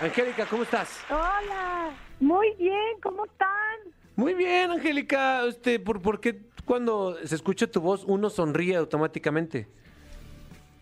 [0.00, 0.98] Angélica, ¿cómo estás?
[1.08, 3.94] Hola, muy bien, ¿cómo están?
[4.16, 5.44] Muy bien, Angélica.
[5.46, 9.68] Este, ¿por, por qué cuando se escucha tu voz uno sonríe automáticamente?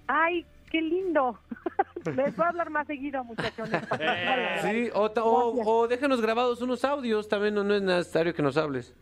[0.06, 1.38] Ay, qué lindo.
[2.16, 3.82] Les voy a hablar más seguido, muchachones.
[4.62, 8.56] Sí, o, o, o déjanos grabados unos audios, también no, no es necesario que nos
[8.56, 8.94] hables.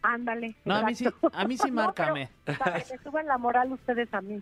[0.00, 0.54] Ándale.
[0.64, 2.30] No, a mí sí, a mí sí No, márcame.
[2.44, 4.40] pero para que suban la moral ustedes a mí.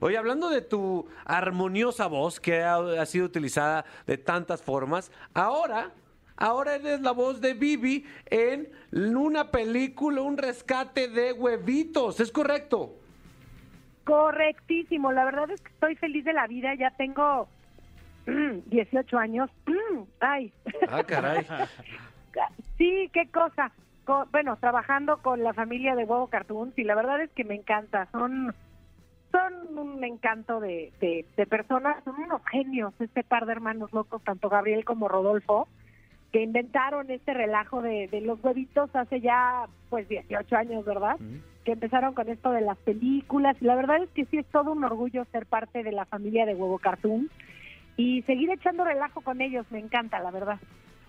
[0.00, 5.90] Oye, hablando de tu armoniosa voz que ha, ha sido utilizada de tantas formas, ahora,
[6.36, 12.94] ahora eres la voz de Bibi en una película, un rescate de huevitos, ¿es correcto?
[14.04, 17.48] Correctísimo, la verdad es que estoy feliz de la vida, ya tengo
[18.26, 19.50] 18 años.
[20.20, 20.52] Ay,
[20.90, 21.46] Ah, caray.
[22.78, 23.72] sí, qué cosa.
[24.04, 27.54] Co- bueno, trabajando con la familia de Huevo Cartoons y la verdad es que me
[27.54, 28.54] encanta, son
[29.32, 34.22] son un encanto de, de, de personas, son unos genios este par de hermanos locos,
[34.22, 35.66] tanto Gabriel como Rodolfo,
[36.34, 41.14] que inventaron este relajo de, de los huevitos hace ya pues 18 años, ¿verdad?
[41.64, 44.72] Que empezaron con esto de las películas y la verdad es que sí es todo
[44.72, 47.30] un orgullo ser parte de la familia de Huevo Cartoon
[47.96, 50.58] y seguir echando relajo con ellos, me encanta, la verdad.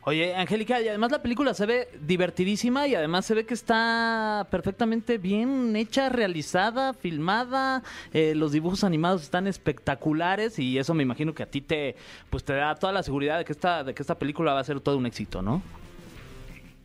[0.08, 4.46] Oye, Angélica, y además la película se ve divertidísima y además se ve que está
[4.52, 7.82] perfectamente bien hecha, realizada, filmada.
[8.13, 11.96] eh, los dibujos animados están espectaculares y eso me imagino que a ti te,
[12.30, 14.63] pues te da toda la seguridad de que esta, de que esta película va a
[14.63, 15.63] ser todo un éxito, ¿no?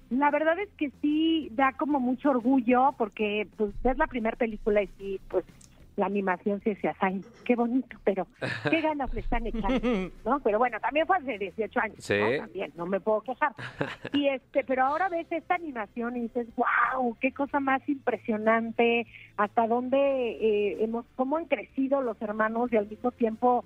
[0.08, 4.82] La verdad es que sí da como mucho orgullo porque pues es la primera película
[4.82, 5.44] y sí, pues
[6.00, 8.26] la animación sí decías, ay, qué bonito, pero
[8.68, 10.40] qué ganas le están echando, ¿no?
[10.40, 12.14] Pero bueno, también fue hace 18 años, Sí.
[12.18, 12.38] ¿no?
[12.38, 13.52] También, no me puedo quejar.
[14.12, 19.66] Y este, pero ahora ves esta animación y dices, wow, qué cosa más impresionante, hasta
[19.66, 23.64] dónde eh, hemos, cómo han crecido los hermanos y al mismo tiempo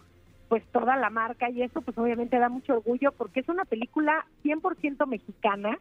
[0.48, 4.26] pues toda la marca y eso pues obviamente da mucho orgullo porque es una película
[4.44, 5.78] 100% mexicana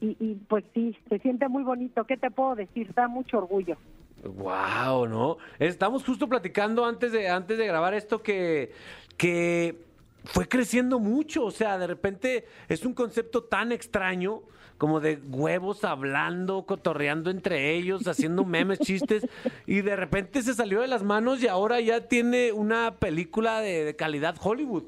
[0.00, 2.04] y, y pues sí, se siente muy bonito.
[2.04, 2.92] ¿Qué te puedo decir?
[2.94, 3.76] Da mucho orgullo.
[4.22, 5.36] Wow, ¿no?
[5.58, 8.72] Estamos justo platicando antes de, antes de grabar esto que,
[9.18, 9.84] que
[10.24, 11.44] fue creciendo mucho.
[11.44, 14.42] O sea, de repente es un concepto tan extraño
[14.78, 19.26] como de huevos hablando, cotorreando entre ellos, haciendo memes, chistes,
[19.66, 23.84] y de repente se salió de las manos y ahora ya tiene una película de,
[23.84, 24.84] de calidad Hollywood.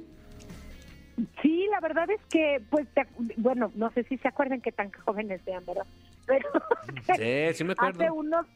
[1.41, 3.07] Sí, la verdad es que, pues, te-
[3.39, 5.87] bueno, no sé si se acuerdan que tan jóvenes sean, ¿verdad?
[6.27, 6.49] Pero
[7.17, 8.03] Sí, sí me acuerdo.
[8.03, 8.47] hace unos,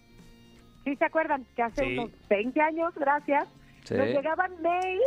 [0.85, 1.99] sí se acuerdan que hace Sí.
[1.99, 3.49] unos 20 años, gracias,
[3.85, 3.95] Sí.
[3.95, 5.01] nos llegaban mail,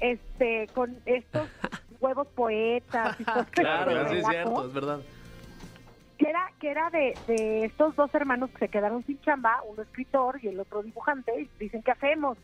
[0.00, 1.48] este, con estos
[2.00, 4.66] huevos poetas y todo este relajo.
[4.66, 5.00] es verdad.
[6.18, 9.82] que era que era de, de estos dos hermanos que se quedaron sin chamba, uno
[9.82, 12.36] escritor y el otro dibujante, y dicen, ¿qué hacemos?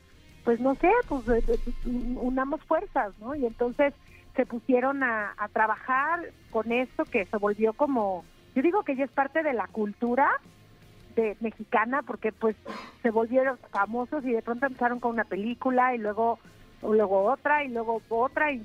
[0.45, 1.25] Pues no sé, pues
[1.85, 3.35] unamos fuerzas, ¿no?
[3.35, 3.93] Y entonces
[4.35, 9.05] se pusieron a, a trabajar con esto que se volvió como, yo digo que ya
[9.05, 10.31] es parte de la cultura
[11.41, 12.57] mexicana, porque pues
[13.03, 16.39] se volvieron famosos y de pronto empezaron con una película y luego
[16.83, 18.63] luego otra y luego otra y,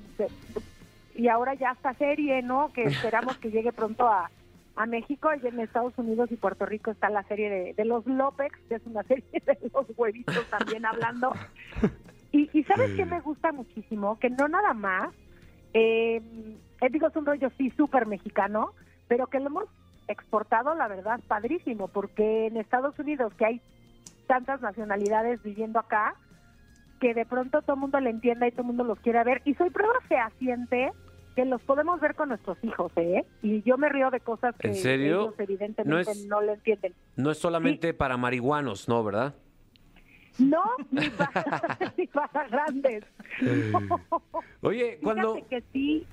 [1.14, 2.72] y ahora ya esta serie, ¿no?
[2.72, 4.30] Que esperamos que llegue pronto a,
[4.76, 8.06] a México y en Estados Unidos y Puerto Rico está la serie de, de los
[8.06, 11.32] López, que es una serie de los huevitos también hablando.
[12.32, 14.18] Y, y ¿sabes qué me gusta muchísimo?
[14.18, 15.10] Que no nada más,
[15.74, 16.22] eh,
[16.80, 18.72] eh, digo, es un rollo sí súper mexicano,
[19.06, 19.64] pero que lo hemos
[20.12, 23.62] exportado, la verdad, padrísimo, porque en Estados Unidos, que hay
[24.26, 26.14] tantas nacionalidades viviendo acá,
[27.00, 29.42] que de pronto todo el mundo le entienda y todo el mundo los quiere ver.
[29.44, 30.92] Y soy prueba fehaciente
[31.34, 33.24] que los podemos ver con nuestros hijos, ¿eh?
[33.42, 35.22] Y yo me río de cosas que ¿En serio?
[35.22, 36.94] ellos evidentemente No no, es- le entienden.
[37.16, 39.02] No es solamente para marihuanos, ¿no?
[39.02, 39.34] ¿Verdad?
[40.38, 43.04] No, ni para, ni para grandes.
[44.60, 45.34] Oye, cuando...
[45.34, 46.06] Fíjate que sí,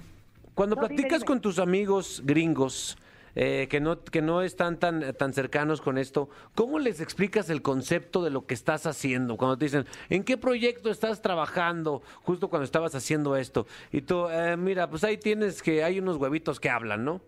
[0.56, 1.28] Cuando No, dime, platicas dime.
[1.28, 2.98] con tus amigos gringos,
[3.36, 7.62] eh, que no que no están tan tan cercanos con esto, ¿cómo les explicas el
[7.62, 9.38] concepto de lo que estás haciendo?
[9.38, 13.68] Cuando te dicen, ¿en qué proyecto estás trabajando justo cuando estabas haciendo esto?
[13.92, 17.22] Y tú, "Eh, mira, pues ahí tienes que hay unos huevitos que hablan, ¿no?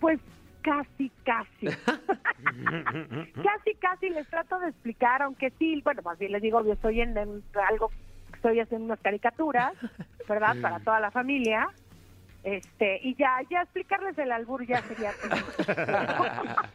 [0.00, 0.18] Pues
[0.62, 1.66] casi, casi.
[3.42, 7.00] casi, casi les trato de explicar, aunque sí, bueno, más bien les digo, yo estoy
[7.00, 7.90] en, en algo,
[8.34, 9.72] estoy haciendo unas caricaturas,
[10.28, 10.56] ¿verdad?
[10.60, 11.68] Para toda la familia.
[12.46, 15.12] Este, y ya, ya explicarles el albur ya sería.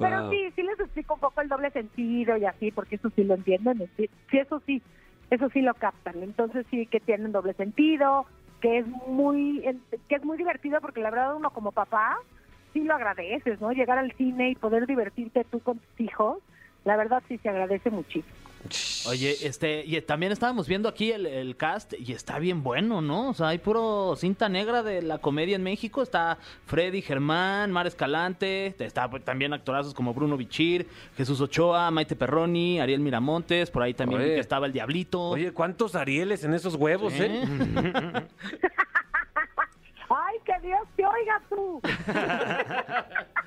[0.00, 3.22] Pero sí, sí les explico un poco el doble sentido y así, porque eso sí
[3.24, 3.86] lo entienden.
[3.98, 4.80] Sí, sí, eso sí,
[5.30, 6.22] eso sí lo captan.
[6.22, 8.26] Entonces sí que tienen doble sentido,
[8.62, 9.62] que es muy,
[10.08, 12.16] que es muy divertido porque la verdad uno como papá
[12.72, 13.72] sí lo agradeces, ¿no?
[13.72, 16.38] Llegar al cine y poder divertirte tú con tus hijos,
[16.84, 18.45] la verdad sí se agradece muchísimo.
[19.06, 23.30] Oye, este, y también estábamos viendo aquí el, el cast y está bien bueno, ¿no?
[23.30, 26.02] O sea, hay puro cinta negra de la comedia en México.
[26.02, 32.16] Está Freddy Germán, Mar Escalante, está pues, también actorazos como Bruno Bichir, Jesús Ochoa, Maite
[32.16, 34.38] Perroni, Ariel Miramontes, por ahí también Oye.
[34.38, 35.20] estaba el Diablito.
[35.30, 37.42] Oye, ¿cuántos Arieles en esos huevos, eh?
[40.08, 41.80] ¡Ay, que Dios te oiga tú!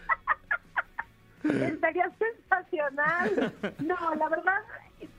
[1.44, 3.54] Estaría sensacional.
[3.80, 4.62] No, la verdad,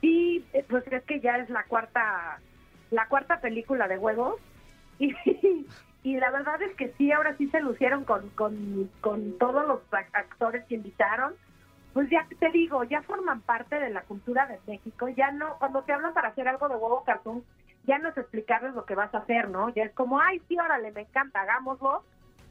[0.01, 2.39] sí, eh, pues es que ya es la cuarta,
[2.89, 4.35] la cuarta película de huevos.
[4.99, 5.15] Y,
[6.03, 9.81] y la verdad es que sí, ahora sí se lucieron con, con, con todos los
[9.91, 11.33] ac- actores que invitaron.
[11.93, 15.09] Pues ya te digo, ya forman parte de la cultura de México.
[15.09, 17.43] Ya no, cuando te hablan para hacer algo de huevo cartoon,
[17.83, 19.69] ya no es explicarles lo que vas a hacer, ¿no?
[19.69, 22.03] Ya es como, ay, sí, órale, me encanta, hagámoslo.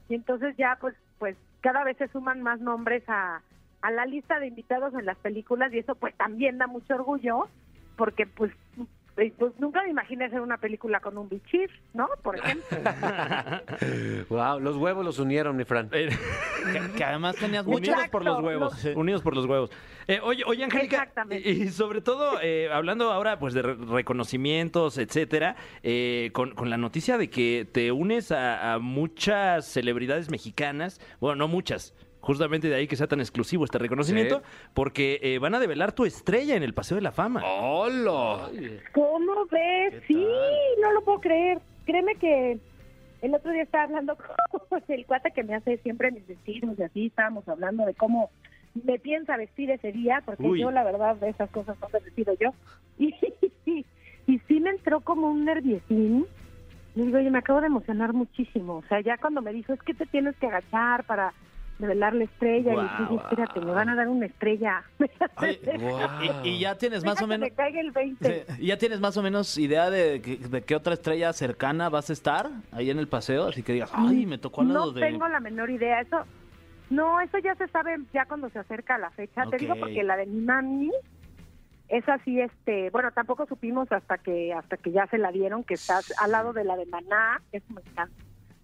[0.08, 3.42] Y entonces ya, pues, pues cada vez se suman más nombres a,
[3.82, 7.48] a la lista de invitados en las películas y eso pues también da mucho orgullo
[7.96, 8.52] porque pues
[9.16, 12.08] eh, pues nunca me imaginé hacer una película con un bichir, ¿no?
[12.22, 12.78] Por ejemplo.
[14.30, 15.90] Wow, los huevos los unieron, mi Fran.
[16.72, 17.78] Que, que además tenías mucho.
[17.90, 18.84] Unidos por los Exacto, huevos.
[18.84, 19.70] los- Unidos por los huevos.
[20.06, 20.96] Eh, oye, oye, Angélica.
[20.98, 21.48] Exactamente.
[21.50, 26.68] Y, y sobre todo, eh, hablando ahora pues de re- reconocimientos, etcétera, eh, con, con
[26.68, 31.94] la noticia de que te unes a, a muchas celebridades mexicanas, bueno, no muchas.
[32.20, 34.44] Justamente de ahí que sea tan exclusivo este reconocimiento, Sí.
[34.74, 37.42] porque eh, van a develar tu estrella en el Paseo de la Fama.
[37.44, 38.50] ¡Hola!
[38.92, 40.02] ¿Cómo ves?
[40.06, 40.26] Sí,
[40.82, 41.60] no lo puedo creer.
[41.86, 42.58] Créeme que
[43.22, 44.16] el otro día estaba hablando
[44.68, 48.30] con el cuate que me hace siempre mis vestidos y así estábamos hablando de cómo
[48.84, 50.60] me piensa vestir ese día, porque Uy.
[50.60, 52.50] yo la verdad de esas cosas no me decido yo.
[53.66, 53.84] Y,
[54.26, 56.26] y sí me entró como un nerviosín.
[56.94, 58.76] Le digo, oye, me acabo de emocionar muchísimo.
[58.76, 61.32] O sea, ya cuando me dijo, es que te tienes que agachar para
[61.80, 62.72] revelar la estrella.
[62.74, 64.82] Y dije, espérate, me van a dar una estrella.
[65.38, 65.60] Oye,
[66.44, 67.48] y, y ya tienes más Deja o que menos.
[67.50, 68.44] me caiga el 20.
[68.48, 71.88] Sí, ¿y ¿Ya tienes más o menos idea de, que- de qué otra estrella cercana
[71.88, 73.48] vas a estar ahí en el paseo?
[73.48, 75.00] Así que digas, ay, me tocó al lado No de...
[75.00, 76.00] tengo la menor idea.
[76.00, 76.18] Eso,
[76.90, 79.44] no, eso ya se sabe ya cuando se acerca la fecha.
[79.50, 80.90] Te digo porque la de mi mami
[81.88, 85.74] es así, este, bueno, tampoco supimos hasta que hasta que ya se la dieron que
[85.74, 88.14] está al lado de la de Maná, eso me encanta.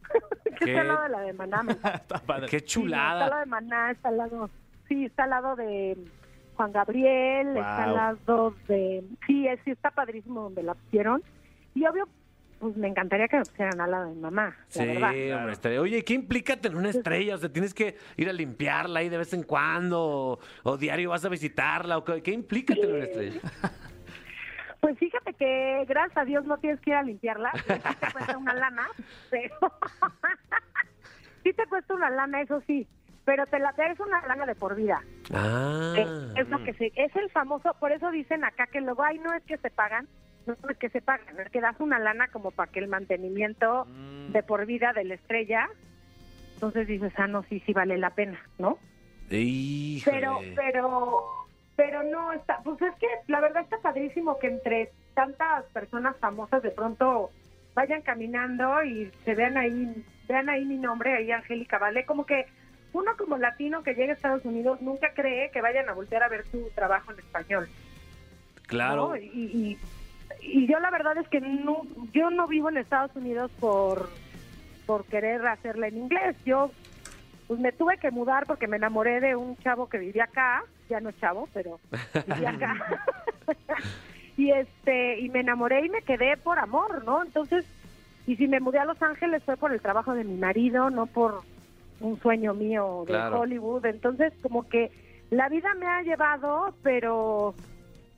[0.45, 0.71] que ¿Qué?
[0.71, 1.65] está al lado de la de Maná.
[1.95, 2.47] Está padre.
[2.49, 3.29] ¡Qué Sí, está al chulada!
[3.29, 4.51] lado de Maná, está al lado,
[4.89, 5.97] sí, está al lado de
[6.55, 11.23] Juan Gabriel, está al lado de, sí, es, sí está padrísimo donde la pusieron.
[11.75, 12.09] Y obvio,
[12.59, 15.37] pues me encantaría que me pusieran al lado de mi mamá, la Sí, verdad.
[15.37, 17.35] hombre, estaría- Oye, ¿qué implica tener una estrella?
[17.35, 21.11] O sea, tienes que ir a limpiarla ahí de vez en cuando, o, o diario
[21.11, 23.41] vas a visitarla, o qué, ¿qué implica tener una estrella?
[25.77, 28.89] Que gracias a Dios no tienes que ir a limpiarla, sí te cuesta una lana,
[29.31, 29.55] pero
[31.43, 32.87] sí te cuesta una lana, eso sí,
[33.27, 35.03] pero te la es una lana de por vida.
[35.35, 35.95] Ah,
[36.37, 39.35] Es lo que se, es el famoso, por eso dicen acá que luego, ay, no
[39.35, 40.09] es que se pagan,
[40.47, 43.87] no es que se pagan, es que das una lana como para que el mantenimiento
[44.31, 45.69] de por vida de la estrella,
[46.55, 48.79] entonces dices, ah, no, sí, sí vale la pena, ¿no?
[49.31, 50.21] híjole.
[50.21, 51.46] Pero, pero,
[51.77, 56.63] pero no está, pues es que la verdad está padrísimo que entre tantas personas famosas
[56.63, 57.31] de pronto
[57.75, 62.47] vayan caminando y se vean ahí, vean ahí mi nombre, ahí Angélica Vale, como que
[62.95, 66.29] uno como latino que llega a Estados Unidos nunca cree que vayan a voltear a
[66.29, 67.69] ver su trabajo en español.
[68.67, 69.09] Claro.
[69.09, 69.17] ¿no?
[69.17, 69.79] Y, y,
[70.41, 74.09] y yo la verdad es que no, yo no vivo en Estados Unidos por,
[74.87, 76.37] por querer hacerla en inglés.
[76.47, 76.71] Yo
[77.47, 81.01] pues me tuve que mudar porque me enamoré de un chavo que vivía acá, ya
[81.01, 81.79] no es chavo, pero
[82.27, 82.75] vivía acá.
[84.37, 87.23] y este y me enamoré y me quedé por amor, ¿no?
[87.23, 87.65] Entonces,
[88.27, 91.07] y si me mudé a Los Ángeles fue por el trabajo de mi marido, no
[91.07, 91.43] por
[92.01, 93.41] un sueño mío de Claro.
[93.41, 93.87] Hollywood.
[93.87, 94.91] Entonces, como que
[95.31, 97.55] la vida me ha llevado, pero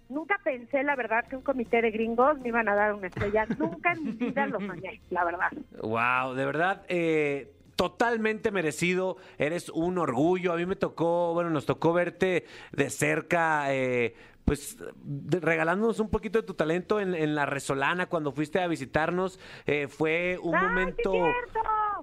[0.08, 3.46] nunca pensé, la verdad, que un comité de gringos me iban a dar una estrella.
[3.58, 5.50] Nunca en mi vida lo soñé, la verdad.
[5.82, 9.16] Wow, de verdad, eh, totalmente merecido.
[9.38, 10.52] Eres un orgullo.
[10.52, 13.72] A mí me tocó, bueno, nos tocó verte de cerca.
[13.72, 14.14] eh,
[14.44, 18.66] pues de- regalándonos un poquito de tu talento en, en la Resolana cuando fuiste a
[18.66, 19.38] visitarnos.
[19.66, 21.12] Eh, fue un ¡Ay, sí momento.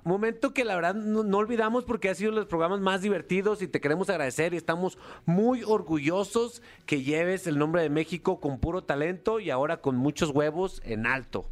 [0.03, 3.67] Momento que la verdad no, no olvidamos porque ha sido los programas más divertidos y
[3.67, 8.83] te queremos agradecer y estamos muy orgullosos que lleves el nombre de México con puro
[8.83, 11.49] talento y ahora con muchos huevos en alto.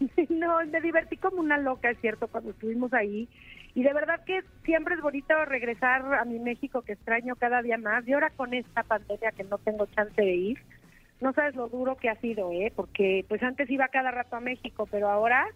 [0.28, 3.28] No, me divertí como una loca, es cierto, cuando estuvimos ahí.
[3.74, 7.78] Y de verdad que siempre es bonito regresar a mi México, que extraño cada día
[7.78, 8.06] más.
[8.06, 10.58] Y ahora con esta pandemia que no tengo chance de ir,
[11.20, 12.72] no sabes lo duro que ha sido, ¿eh?
[12.74, 15.46] Porque pues antes iba cada rato a México, pero ahora,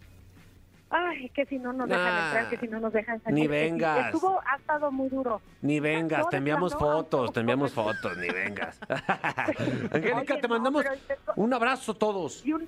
[0.89, 3.39] ay, que si no nos dejan Nah, entrar, que si no nos dejan salir.
[3.39, 4.13] ni si- vengas.
[4.13, 5.41] Estuvo, ha estado muy duro.
[5.61, 8.79] Ni vengas, No, te enviamos fotos, no, te enviamos fotos, ni vengas.
[9.91, 12.45] Angélica, Oye, te mandamos pero un abrazo a todos.
[12.45, 12.67] Y un,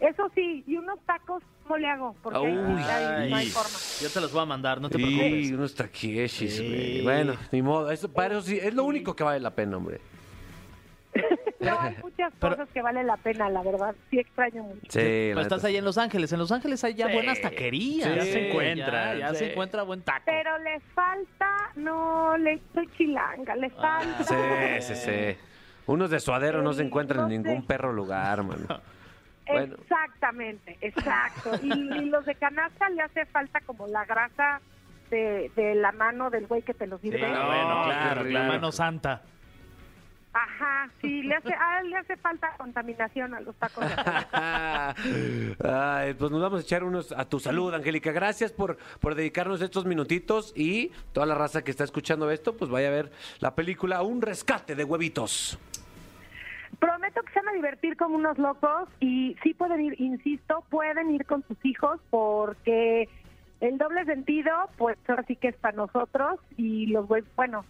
[0.00, 2.14] eso sí, y unos tacos, ¿cómo le hago?
[2.22, 2.82] Porque ahí- Uy.
[2.82, 3.50] ahí no hay Ay.
[3.50, 3.76] forma.
[4.00, 5.50] Yo te los voy a mandar, no te Sí, preocupes.
[5.52, 6.96] unos taquieshis, güey.
[6.98, 7.00] Sí.
[7.02, 7.90] Bueno, ni modo.
[7.90, 10.00] Eso, para eso sí, es lo único que vale la pena, hombre.
[11.60, 13.94] No, hay muchas Pero- cosas que vale la pena, la verdad.
[14.10, 14.80] Sí extraño mucho.
[14.82, 15.68] Sí, Pero estás neta.
[15.68, 16.32] ahí en Los Ángeles.
[16.32, 17.12] En Los Ángeles hay ya Sí.
[17.14, 18.08] buenas taquerías.
[18.10, 19.36] Sí, Ya se encuentra, Ya, ya sí.
[19.36, 20.24] se encuentra buen taco.
[20.26, 24.24] Pero le falta, no, le soy chilanga, le falta.
[24.80, 25.36] Sí, sí, sí.
[25.86, 27.66] Unos de suadero no se encuentran en ningún sé.
[27.68, 28.66] perro lugar, mano.
[29.46, 29.76] Bueno.
[29.80, 31.50] Exactamente, exacto.
[31.62, 34.60] Y, y los de canasta le hace falta como la grasa
[35.10, 37.26] de, de la mano del güey que te los Sí, sirve.
[37.26, 39.22] ah, bueno, claro, la mano santa.
[40.36, 43.84] Ajá, sí, le hace, a él le hace falta contaminación a los tacos.
[45.64, 48.10] Ay, pues nos vamos a echar unos a tu salud, Angélica.
[48.10, 52.68] Gracias por, por dedicarnos estos minutitos y toda la raza que está escuchando esto, pues
[52.70, 55.56] vaya a ver la película Un rescate de huevitos.
[56.84, 61.14] Prometo que se van a divertir como unos locos y sí pueden ir, insisto, pueden
[61.14, 63.08] ir con sus hijos porque
[63.62, 67.64] el doble sentido, pues ahora sí que es para nosotros y los güey- bueno,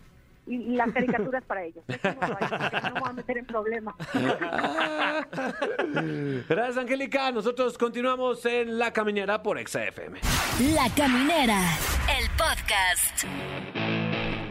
[0.49, 1.85] y, las caricaturas para ellos.
[1.87, 3.95] Eso no, lo hagan, porque no me voy a meter en problemas.
[6.49, 7.31] Gracias, Angélica.
[7.31, 10.19] Nosotros continuamos en La Caminera por XFM.
[10.75, 11.61] La Caminera,
[12.19, 13.27] el podcast.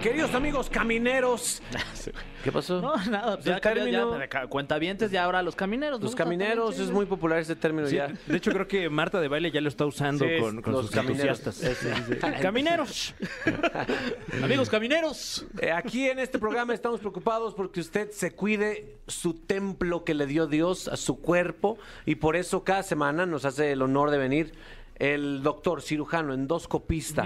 [0.04, 1.62] Queridos amigos camineros.
[2.44, 2.82] ¿Qué pasó?
[2.82, 6.02] No, nada, pues El ya, ya, término- ya, ca- cuentavientes ya ahora los camineros.
[6.02, 8.10] Los camineros, es muy popular ese término Sí, ya.
[8.28, 10.82] de hecho, creo que Marta de Baile ya lo está usando Sí, con, con los
[10.88, 11.40] sus camineros.
[11.40, 11.88] entusiastas.
[12.42, 13.16] Camineros.
[14.44, 15.46] Amigos camineros.
[15.62, 20.26] Eh, aquí en este programa estamos preocupados porque usted se cuide su templo que le
[20.28, 24.18] dio Dios a su cuerpo y por eso cada semana nos hace el honor de
[24.18, 24.54] venir
[24.98, 27.26] el doctor cirujano endoscopista.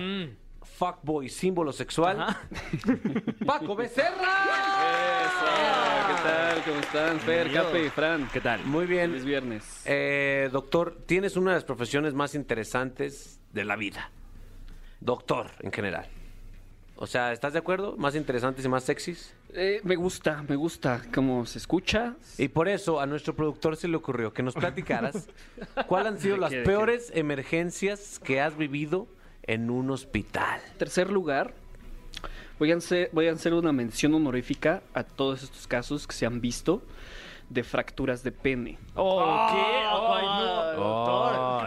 [0.78, 2.24] Fuckboy, símbolo sexual.
[3.48, 4.14] Paco Becerra.
[6.08, 6.64] ¿Qué tal?
[6.66, 7.20] ¿Cómo están?
[7.20, 8.30] Fer, Cape y Fran.
[8.32, 8.64] ¿Qué tal?
[8.64, 9.10] Muy bien.
[9.10, 9.82] Feliz viernes.
[9.86, 14.12] Eh, doctor, tienes una de las profesiones más interesantes de la vida.
[15.00, 16.06] Doctor, en general.
[16.96, 17.98] O sea, ¿estás de acuerdo?
[17.98, 19.34] Más interesantes y más sexys.
[19.56, 22.16] Eh, me gusta, me gusta cómo se escucha.
[22.38, 25.28] Y por eso a nuestro productor se le ocurrió que nos platicaras
[25.88, 29.08] cuáles han sido ¿De las peores emergencias que has vivido
[29.48, 30.62] en un hospital.
[30.78, 31.54] Tercer lugar,
[32.60, 36.26] voy a, hacer, voy a hacer una mención honorífica a todos estos casos que se
[36.26, 36.84] han visto
[37.50, 38.78] de fracturas de pene.
[38.96, 39.58] Oh, ¿qué?
[39.58, 41.06] Ay, no, Oh,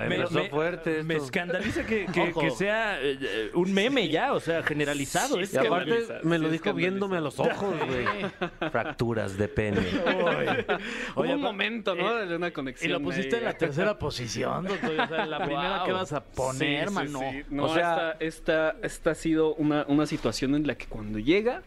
[0.08, 0.40] doctor.
[0.42, 1.26] empezó fuerte me esto.
[1.26, 5.36] escandaliza que, que- sea eh, eh, un meme ya, o sea, generalizado.
[5.36, 8.70] Sí, Es Y que aparte me lo sí, dijo viéndome a los ojos, güey.
[8.70, 9.80] Fracturas de pene.
[11.14, 12.18] Hubo Oye, un momento, ¿no?
[12.20, 12.92] eh, de una Y conexión.
[12.92, 13.40] lo pusiste ahí.
[13.40, 15.00] en la tercera posición, doctor.
[15.00, 15.86] O sea, la primera Wow.
[15.86, 17.20] que vas a poner, Sí, sí, mano.
[17.20, 17.42] sí.
[17.50, 18.24] No, O sea- esta,
[18.72, 21.62] esta, esta ha sido una, una situación en la que cuando llega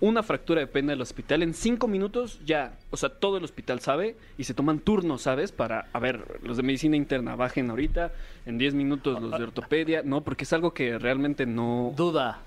[0.00, 3.80] una fractura de pene al hospital, en cinco minutos ya, o sea, todo el hospital
[3.80, 5.52] sabe y se toman turnos, ¿sabes?
[5.52, 8.12] Para, a ver, los de medicina interna bajen ahorita,
[8.44, 11.92] en 10 minutos los de ortopedia, no, porque es algo que realmente no...
[11.96, 12.40] Duda.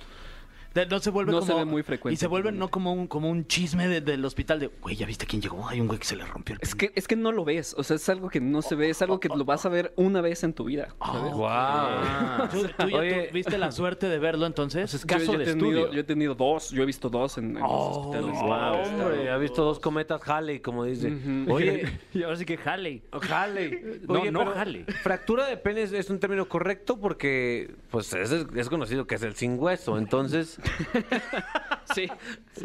[0.73, 2.13] De- no se vuelve No como se ve muy frecuente.
[2.13, 5.05] y se vuelve no como un como un chisme de- del hospital de güey ya
[5.07, 6.91] viste quién llegó hay un güey que se le rompió el Es pene".
[6.93, 9.01] que, es que no lo ves, o sea, es algo que no se ve, es
[9.01, 10.89] algo que lo vas a ver una vez en tu vida.
[11.03, 11.33] ¿sabes?
[11.33, 12.47] Wow.
[12.51, 13.27] ¿Tú, tú ya Oye.
[13.29, 15.91] tuviste la suerte de verlo entonces es Yo- caso yo, de he tenido, estudio.
[15.93, 18.31] yo he tenido dos, yo he visto dos en, en los hospitales.
[18.41, 21.11] Wow, hombre, ha visto dos cometas Halley, como dice.
[21.49, 23.01] Oye, Y ahora sí que jale.
[23.29, 23.99] Halley.
[24.09, 24.85] No, Oye, no pero jale.
[25.03, 29.23] Fractura de pene es, es un término correcto porque pues es, es conocido que es
[29.23, 29.97] el sin hueso.
[29.97, 30.58] Entonces,
[31.93, 32.07] Sí.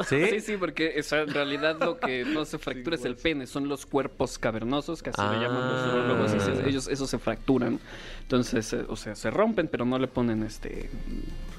[0.06, 0.26] ¿Sí?
[0.28, 3.86] sí, sí, porque en realidad lo que no se fractura es el pene, son los
[3.86, 5.92] cuerpos cavernosos, que así le llaman los Ah.
[5.94, 7.80] urólogos, y se- ellos eso se fracturan.
[8.20, 10.90] Entonces, eh, o sea, se rompen, pero no le ponen este,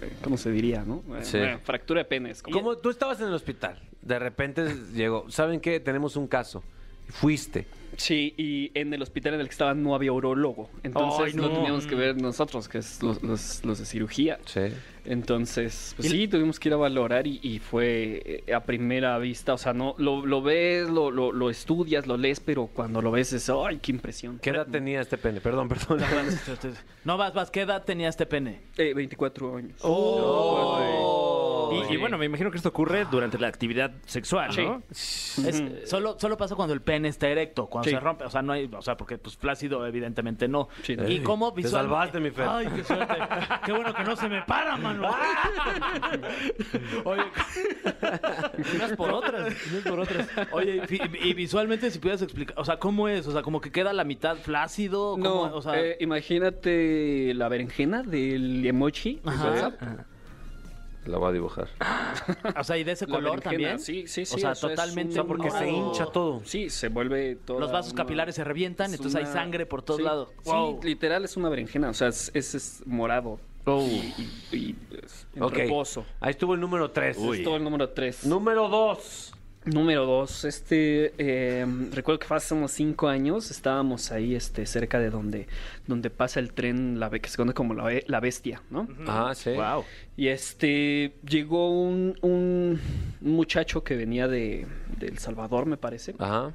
[0.01, 1.03] eh, ¿cómo se diría, no?
[1.17, 1.37] Eh, Sí.
[1.39, 2.29] bueno, fractura de pene.
[2.31, 5.79] es como- como tú estabas en el hospital, de repente llegó, ¿saben qué?
[5.79, 6.63] Tenemos un caso.
[7.09, 7.65] Fuiste.
[7.97, 10.69] Sí, y en el hospital en el que estaba no había urologo.
[10.83, 11.43] Entonces Ay, no.
[11.47, 11.53] no.
[11.53, 14.37] teníamos que ver nosotros, que es los, los- los de cirugía.
[14.45, 14.63] Sí.
[15.05, 19.53] Entonces, pues sí, tuvimos que ir a valorar y, y fue eh, a primera vista.
[19.53, 23.11] O sea, no lo, lo ves, lo, lo, lo estudias, lo lees, pero cuando lo
[23.11, 24.39] ves es, ¡ay, qué impresión!
[24.41, 25.39] ¿Qué edad tenía este pene?
[25.39, 25.99] Perdón, perdón.
[27.05, 28.59] No, vas, vas, ¿qué edad tenía este pene?
[28.77, 29.79] Eh, 24 años.
[31.73, 34.83] Y, y bueno, me imagino que esto ocurre durante la actividad sexual, ¿no?
[34.91, 37.95] Es- solo, solo pasa cuando el pene está erecto, cuando Sí.
[37.95, 38.25] se rompe.
[38.25, 40.69] O sea, no hay, o sea, porque pues flácido evidentemente no.
[40.83, 40.95] Sí.
[41.07, 42.47] ¿Y cómo te visual- salvaste, mi Fer.
[42.47, 43.15] Ay, qué suerte.
[43.65, 45.09] qué bueno que no se me para, mano.
[47.05, 47.21] Oye,
[48.75, 50.27] Unas por otras, unas por otras.
[50.51, 50.81] oye,
[51.23, 53.27] y visualmente si pudieras explicar, o sea, ¿cómo es?
[53.27, 55.11] O sea, como que queda la mitad flácido.
[55.13, 55.23] ¿cómo?
[55.23, 59.21] No, o sea, eh, imagínate la berenjena del emoji.
[59.25, 59.71] Ajá.
[61.05, 61.67] La voy a dibujar.
[62.59, 63.79] o sea, y de ese La color también.
[63.79, 64.35] Sí, sí, sí.
[64.35, 65.19] O sea, eso es totalmente.
[65.21, 66.41] un- porque se hincha todo.
[66.45, 67.59] Sí, se vuelve todo.
[67.59, 70.29] Los vasos capilares se revientan, es entonces hay sangre por todos sí, lados.
[70.43, 70.79] Sí, Wow.
[70.83, 71.89] literal es una berenjena.
[71.89, 73.39] O sea, es, es, es morado.
[73.65, 73.81] Oh.
[73.81, 74.13] Y,
[74.51, 74.75] y-
[75.35, 76.05] y, reposo.
[76.19, 77.17] Ahí estuvo el número 3.
[77.17, 78.25] Es todo el número 3.
[78.25, 79.33] Número 2.
[79.65, 80.45] Número 2.
[80.45, 83.51] Este, eh, recuerdo que fue hace unos 5 años.
[83.51, 85.47] Estábamos ahí este, cerca de donde,
[85.87, 88.87] donde pasa el tren, la, que se conoce como la, la bestia, ¿no?
[89.07, 89.51] Ah, sí.
[89.51, 89.83] Wow.
[90.17, 92.79] Y este, llegó un, un,
[93.21, 96.15] muchacho que venía de, de El Salvador, me parece.
[96.19, 96.53] Ajá.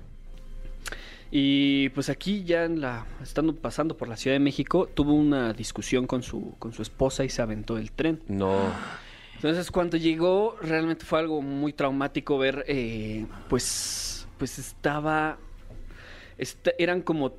[1.32, 5.52] Y pues aquí ya en la, estando pasando por la Ciudad de México, tuvo una
[5.52, 8.20] discusión con su, con su esposa y se aventó del tren.
[8.26, 8.72] No.
[9.42, 15.38] Entonces cuando llegó realmente fue algo muy traumático ver, eh, pues, pues estaba,
[16.36, 17.32] esta- eran como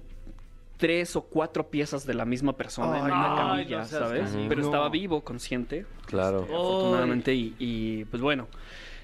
[0.77, 3.35] tres o cuatro piezas de la misma persona en una no.
[3.35, 4.23] camilla, no ¿sabes?
[4.31, 4.45] así.
[4.49, 4.67] Pero No.
[4.67, 6.41] estaba vivo, consciente, Claro.
[6.41, 8.47] afortunadamente, y, y, pues bueno,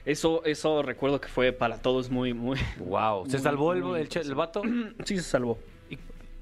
[0.03, 3.25] eso, eso recuerdo que fue para todos muy, muy, Wow.
[3.27, 4.63] ¿Se Muy, salvó el, muy el, el vato?
[5.05, 5.59] sí se salvó.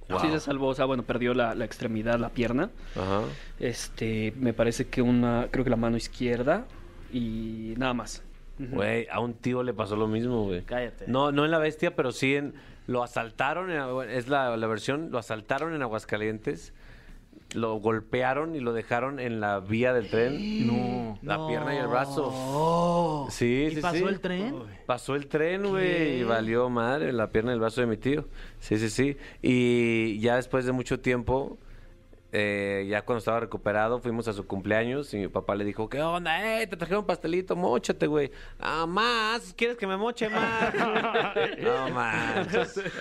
[0.10, 0.20] Wow.
[0.20, 2.70] Sí se salvó, o sea, bueno, perdió la, la extremidad, la pierna.
[2.96, 3.22] Ajá.
[3.60, 6.66] Este, me parece que una, creo que la mano izquierda
[7.12, 8.24] y nada más.
[8.58, 10.62] Güey, a un tío le pasó lo mismo, güey.
[10.62, 11.06] Cállate.
[11.08, 12.54] No, no en la bestia, pero sí en.
[12.88, 16.72] Lo asaltaron, en- es la, la versión, lo asaltaron en Aguascalientes,
[17.54, 20.36] lo golpearon y lo dejaron en la vía del tren.
[20.66, 21.20] No.
[21.22, 22.30] La pierna y el brazo.
[22.32, 23.28] Oh.
[23.32, 24.04] Sí, ¿Y sí, pasó sí.
[24.04, 24.56] el tren?
[24.86, 28.26] Pasó el tren, güey, y valió madre la pierna y el brazo de mi tío.
[28.60, 29.18] Sí, sí, sí.
[29.42, 31.58] Y ya después de mucho tiempo,
[32.38, 36.02] eh, ya cuando estaba recuperado, fuimos a su cumpleaños y mi papá le dijo, ¿qué
[36.02, 36.62] onda?
[36.62, 38.30] Eh, te trajeron un pastelito, mochate, güey.
[38.60, 40.74] Ah, más, ¿quieres que me moche más?
[41.64, 42.48] no, más.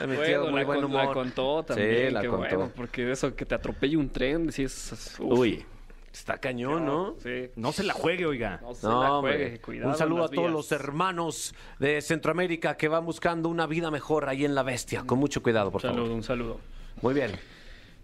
[0.07, 1.15] Mi tío, Bueno, muy la, buen con- la humor.
[1.15, 2.07] contó también.
[2.09, 2.57] Sí, la qué contó.
[2.57, 5.65] bueno, porque eso que te atropelle un tren, decís, uf, Uy,
[6.13, 7.17] está cañón, ¿no?
[7.23, 7.51] Sí.
[7.57, 8.61] No se la juegue, oiga.
[8.63, 10.53] No se No, la juegue, cuidado Un saludo a todos vías.
[10.53, 15.03] los hermanos de Centroamérica que van buscando una vida mejor ahí en la bestia.
[15.05, 16.17] Con mucho cuidado, por Un saludo, favor.
[16.17, 16.61] un saludo.
[17.03, 17.33] Muy bien.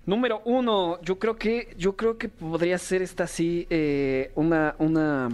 [0.06, 5.28] Número uno, yo creo que, yo creo que podría ser esta así, eh, una, una,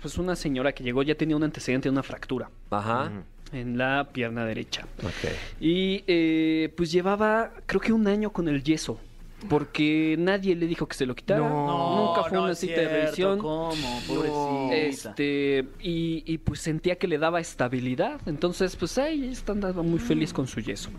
[0.00, 3.10] pues una señora que llegó, ya tenía un antecedente de una fractura Ajá.
[3.52, 4.86] en la pierna derecha.
[5.02, 5.32] Ok.
[5.60, 9.00] Y eh, pues llevaba, creo que un año con el yeso.
[9.48, 11.40] Porque nadie le dijo que se lo quitara.
[11.48, 13.38] Nunca fue no una es cita de revisión.
[13.38, 14.00] ¿Cómo?
[14.06, 14.74] Pobrecita.
[14.74, 18.20] Este, y, y, pues sentía que le daba estabilidad.
[18.26, 20.90] Entonces, pues ahí está andaba muy feliz con su yeso.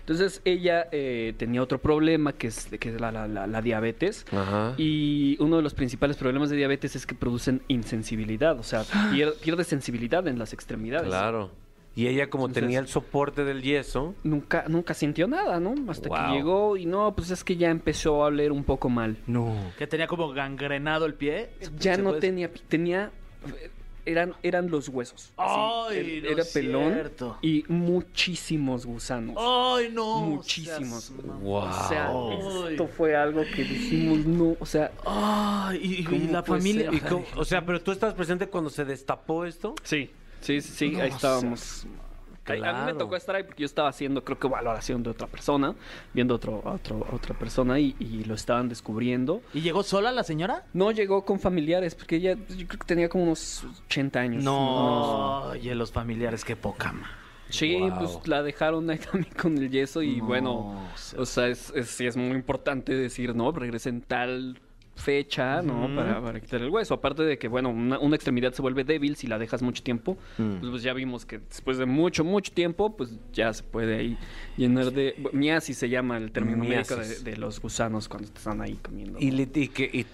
[0.00, 4.24] Entonces, ella eh, tenía otro problema que es, que es la, la- la- la diabetes.
[4.32, 4.74] Ajá.
[4.76, 8.58] Y uno de los principales problemas de diabetes es que producen insensibilidad.
[8.58, 8.82] O sea,
[9.12, 11.08] pier- pierde sensibilidad en las extremidades.
[11.08, 11.50] Claro.
[11.96, 15.74] Y ella como Entonces- tenía el soporte del yeso, Nunca, nunca sintió nada, ¿no?
[15.90, 16.18] Hasta Wow.
[16.18, 19.16] que llegó y no, pues es que ya empezó a oler un poco mal.
[19.26, 19.54] no.
[19.76, 21.50] Que tenía como gangrenado el pie.
[21.78, 23.10] Ya ¿Se no puede- tenía, tenía,
[24.06, 25.32] eran, eran los huesos.
[25.36, 27.38] Ay, Él no era pelón cierto.
[27.42, 29.36] y muchísimos gusanos.
[29.38, 30.20] Ay, no.
[30.20, 31.12] Muchísimos.
[31.42, 31.54] Wow.
[31.56, 32.70] O sea, Ay.
[32.72, 36.84] esto fue algo que dijimos, no, o sea, Ay, y, y ¿Cómo la familia.
[36.90, 36.94] ser?
[36.94, 39.74] ¿Y cómo- o sea, pero tú estás presente cuando se destapó esto.
[39.82, 40.10] sí,
[40.40, 41.86] sí, sí, sí, ahí estábamos.
[42.46, 45.28] A mí me tocó estar ahí porque yo estaba haciendo, creo que valoración de otra
[45.28, 45.74] persona,
[46.12, 49.40] viendo otro, otro, otra persona y, y lo estaban descubriendo.
[49.54, 50.64] ¿Y llegó sola la señora?
[50.72, 54.44] No llegó con familiares porque ella, yo creo que tenía como unos 80 años.
[54.48, 57.10] Oye, los familiares, qué poca ma.
[57.50, 57.98] Sí, Wow.
[57.98, 60.52] pues la dejaron ahí también con el yeso y No, bueno,
[60.94, 63.52] o sea- o sea, es, es, sí es muy importante decir, ¿no?
[63.52, 64.58] Regresen tal
[65.00, 65.92] fecha, ¿no?
[65.94, 66.94] para, para quitar el hueso.
[66.94, 70.16] Aparte de que, bueno, una, una extremidad se vuelve débil si la dejas mucho tiempo.
[70.36, 74.18] Pues, pues ya vimos que después de mucho, mucho tiempo, pues ya se puede ahí
[74.56, 75.14] llenar de...
[75.32, 79.18] Miasis se llama el término médico de, los gusanos cuando están ahí comiendo.
[79.18, 80.06] ¿Y, le- y qué, y,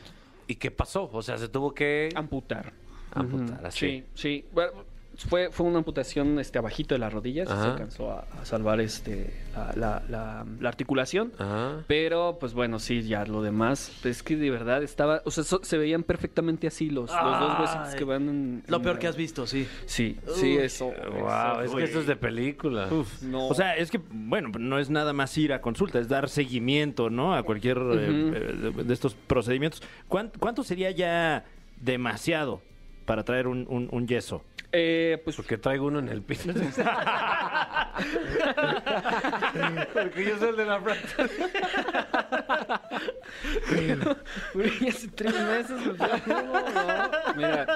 [0.47, 1.11] y qué pasó?
[1.12, 2.72] O sea, se tuvo que Amputar.
[3.12, 3.78] amputar así.
[3.78, 4.45] Sí, sí.
[4.53, 4.72] Bueno,
[5.16, 8.80] fue, fue una amputación este, abajito de la rodilla, sí se alcanzó a, a salvar
[8.80, 11.32] este, la, la- la- la articulación.
[11.38, 11.84] Ajá.
[11.86, 15.60] Pero, pues bueno, sí, ya lo demás, es que de verdad estaba, o sea, so-
[15.62, 18.62] se veían perfectamente así los, los dos huesitos que van en...
[18.66, 19.66] Lo en peor la- que has visto, sí.
[19.86, 20.86] Sí, sí, eso.
[20.86, 22.88] Wow, es que esto es de película.
[23.22, 23.48] No.
[23.48, 27.10] O sea, es que, bueno, no es nada más ir a consulta, es dar seguimiento,
[27.10, 27.34] ¿no?
[27.34, 29.82] A cualquier eh, eh, de, de estos procedimientos.
[30.08, 31.44] ¿Cuán- ¿Cuánto sería ya
[31.80, 32.60] demasiado
[33.04, 34.42] para traer un, un- un yeso?
[34.79, 36.51] Eh, pues Porque traigo uno en el piso.
[39.93, 41.29] Porque yo soy el de la fractura.
[44.55, 45.81] Güey, hace tres meses.
[45.97, 47.35] pues, ya, no, no.
[47.37, 47.66] Mira,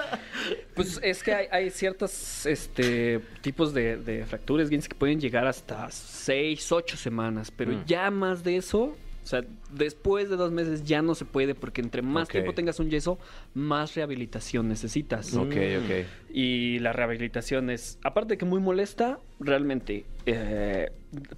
[0.75, 5.91] pues es que hay, hay ciertos este, tipos de, de fracturas, que pueden llegar hasta
[5.91, 7.85] seis, ocho semanas, pero Mm.
[7.87, 11.81] ya más de eso, o sea, después de dos meses ya no se puede, porque
[11.81, 13.19] entre más tiempo tengas un yeso,
[13.55, 15.35] más rehabilitación necesitas.
[15.35, 16.07] Ok, ok.
[16.33, 20.91] Y la rehabilitación es, aparte de que muy molesta, realmente eh,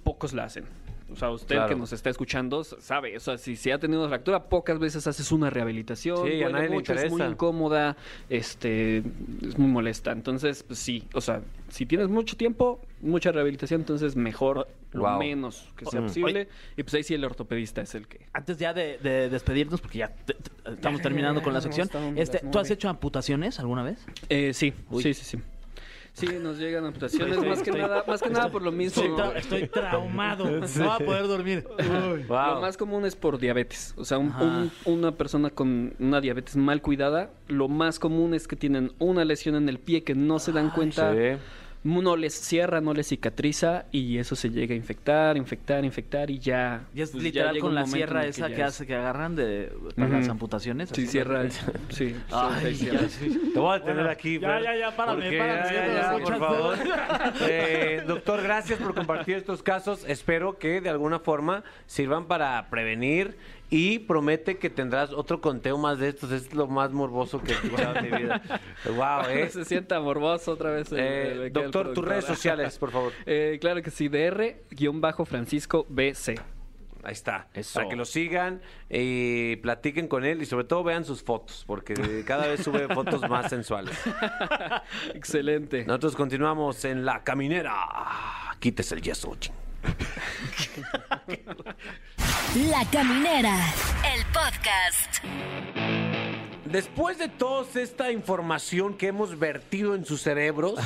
[0.03, 0.65] pocos la hacen.
[1.13, 1.69] O sea, usted Claro.
[1.69, 5.05] que nos está escuchando sabe, o sea, si se ha tenido una fractura, pocas veces
[5.07, 7.95] haces una rehabilitación, Sí, a nadie le mucho, es muy incómoda,
[8.29, 8.97] este,
[9.45, 10.11] es muy molesta.
[10.11, 15.19] Entonces, pues sí, o sea, si tienes mucho tiempo, mucha rehabilitación, entonces mejor lo Wow.
[15.19, 16.05] menos que sea Mm.
[16.07, 16.47] posible.
[16.77, 18.27] Y pues ahí sí el ortopedista es el que...
[18.33, 21.89] Antes ya de, de despedirnos, porque ya te- te- estamos terminando con la sección.
[22.15, 24.05] Este, ¿Tú has hecho amputaciones alguna vez?
[24.29, 25.01] Eh, sí, Uy.
[25.03, 25.43] sí, sí, sí.
[26.13, 29.01] Sí, nos llegan amputaciones, Estoy- más que estoy- nada, más que nada por lo mismo.
[29.01, 30.45] Estoy, tra- estoy traumado.
[30.77, 31.67] No voy a poder dormir.
[31.79, 32.23] Uy.
[32.27, 32.55] Wow.
[32.55, 33.95] Lo más común es por diabetes.
[33.97, 38.47] O sea, un- un- una persona con una diabetes mal cuidada, lo más común es
[38.47, 41.11] que tienen una lesión en el pie que no se dan cuenta.
[41.13, 41.39] Sí.
[41.83, 46.39] No les cierra, no les cicatriza y eso se llega a infectar, infectar, infectar y
[46.39, 46.85] ya.
[46.95, 50.07] Y es pues, ya literal con la sierra esa que, hace que agarran de, para
[50.19, 50.89] las amputaciones.
[50.93, 51.49] Sí, la-
[51.89, 53.09] Sí, Ay, sí, ya, cierra.
[53.09, 53.51] sí.
[53.53, 54.39] Te voy a tener aquí.
[54.39, 56.77] ya, ya, ya, párame, párame, ya, ya por favor.
[57.41, 60.05] Eh, doctor, gracias por compartir estos casos.
[60.07, 63.35] Espero que de alguna forma sirvan para prevenir
[63.75, 66.31] y promete que tendrás otro conteo más de estos.
[66.31, 68.39] Es lo más morboso que he escuchado en mi vida.
[68.85, 69.49] Wow, eh.
[69.49, 70.91] Se sienta morboso otra vez.
[70.91, 73.11] el- Eh, el- doctor, tus redes sociales, por favor.
[73.25, 76.39] Eh, claro que sí, DR-Francisco BC.
[77.05, 77.47] Ahí está.
[77.53, 77.73] Eso.
[77.79, 82.23] Para que lo sigan y platiquen con él y sobre todo vean sus fotos, porque
[82.27, 83.97] cada vez sube fotos más sensuales.
[85.15, 85.83] Excelente.
[85.85, 87.75] Nosotros continuamos en La Caminera.
[88.59, 89.53] Quítese el yeso, ching.
[92.69, 93.55] La Caminera,
[94.15, 95.23] el podcast.
[96.65, 100.79] Después de toda esta información que hemos vertido en sus cerebros,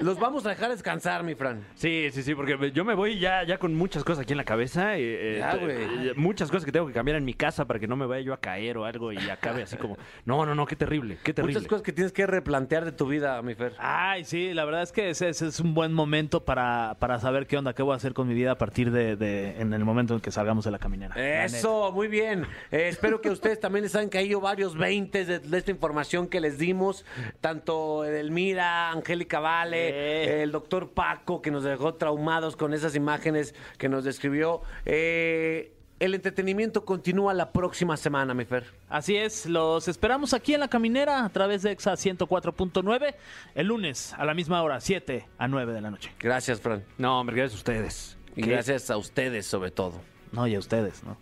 [0.00, 1.64] los vamos a dejar descansar, mi Fran.
[1.74, 4.44] Sí, sí, sí, porque yo me voy ya, ya con muchas cosas aquí en la
[4.44, 4.98] cabeza.
[4.98, 7.86] y, eh, Ya, eh, muchas cosas que tengo que cambiar en mi casa para que
[7.86, 10.66] no me vaya yo a caer o algo y acabe así como, no, no, no,
[10.66, 11.54] qué terrible, qué terrible.
[11.54, 13.74] Muchas cosas que tienes que replantear de tu vida, mi Fer.
[13.78, 17.46] Ay, sí, la verdad es que ese, ese es un buen momento para, para saber
[17.46, 19.84] qué onda, qué voy a hacer con mi vida a partir de, de- en el
[19.84, 21.14] momento en que salgamos de la caminera.
[21.16, 22.46] La Eso, muy bien.
[22.70, 26.26] Eh, espero que a ustedes también les han caído varios veintes de, de esta información
[26.28, 27.04] que les dimos.
[27.40, 30.42] Tanto Edelmira, Angélica Vale, Eh.
[30.42, 34.62] el doctor Paco, que nos dejó traumados con esas imágenes que nos describió.
[34.84, 38.66] Eh, el entretenimiento continúa la próxima semana, mi Fer.
[38.88, 43.14] Así es, los esperamos aquí en la caminera a través de EXA 104.9
[43.54, 46.10] el lunes a la misma hora, 7 a 9 de la noche.
[46.18, 46.84] Gracias, Fran.
[46.98, 48.18] No, hombre, gracias a ustedes.
[48.36, 50.00] Y gracias a ustedes, sobre todo.
[50.32, 51.16] No, y a ustedes, ¿no?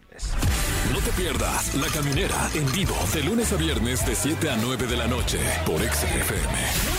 [0.91, 4.87] No te pierdas La Caminera en vivo de lunes a viernes de 7 a 9
[4.87, 6.92] de la noche por XFM.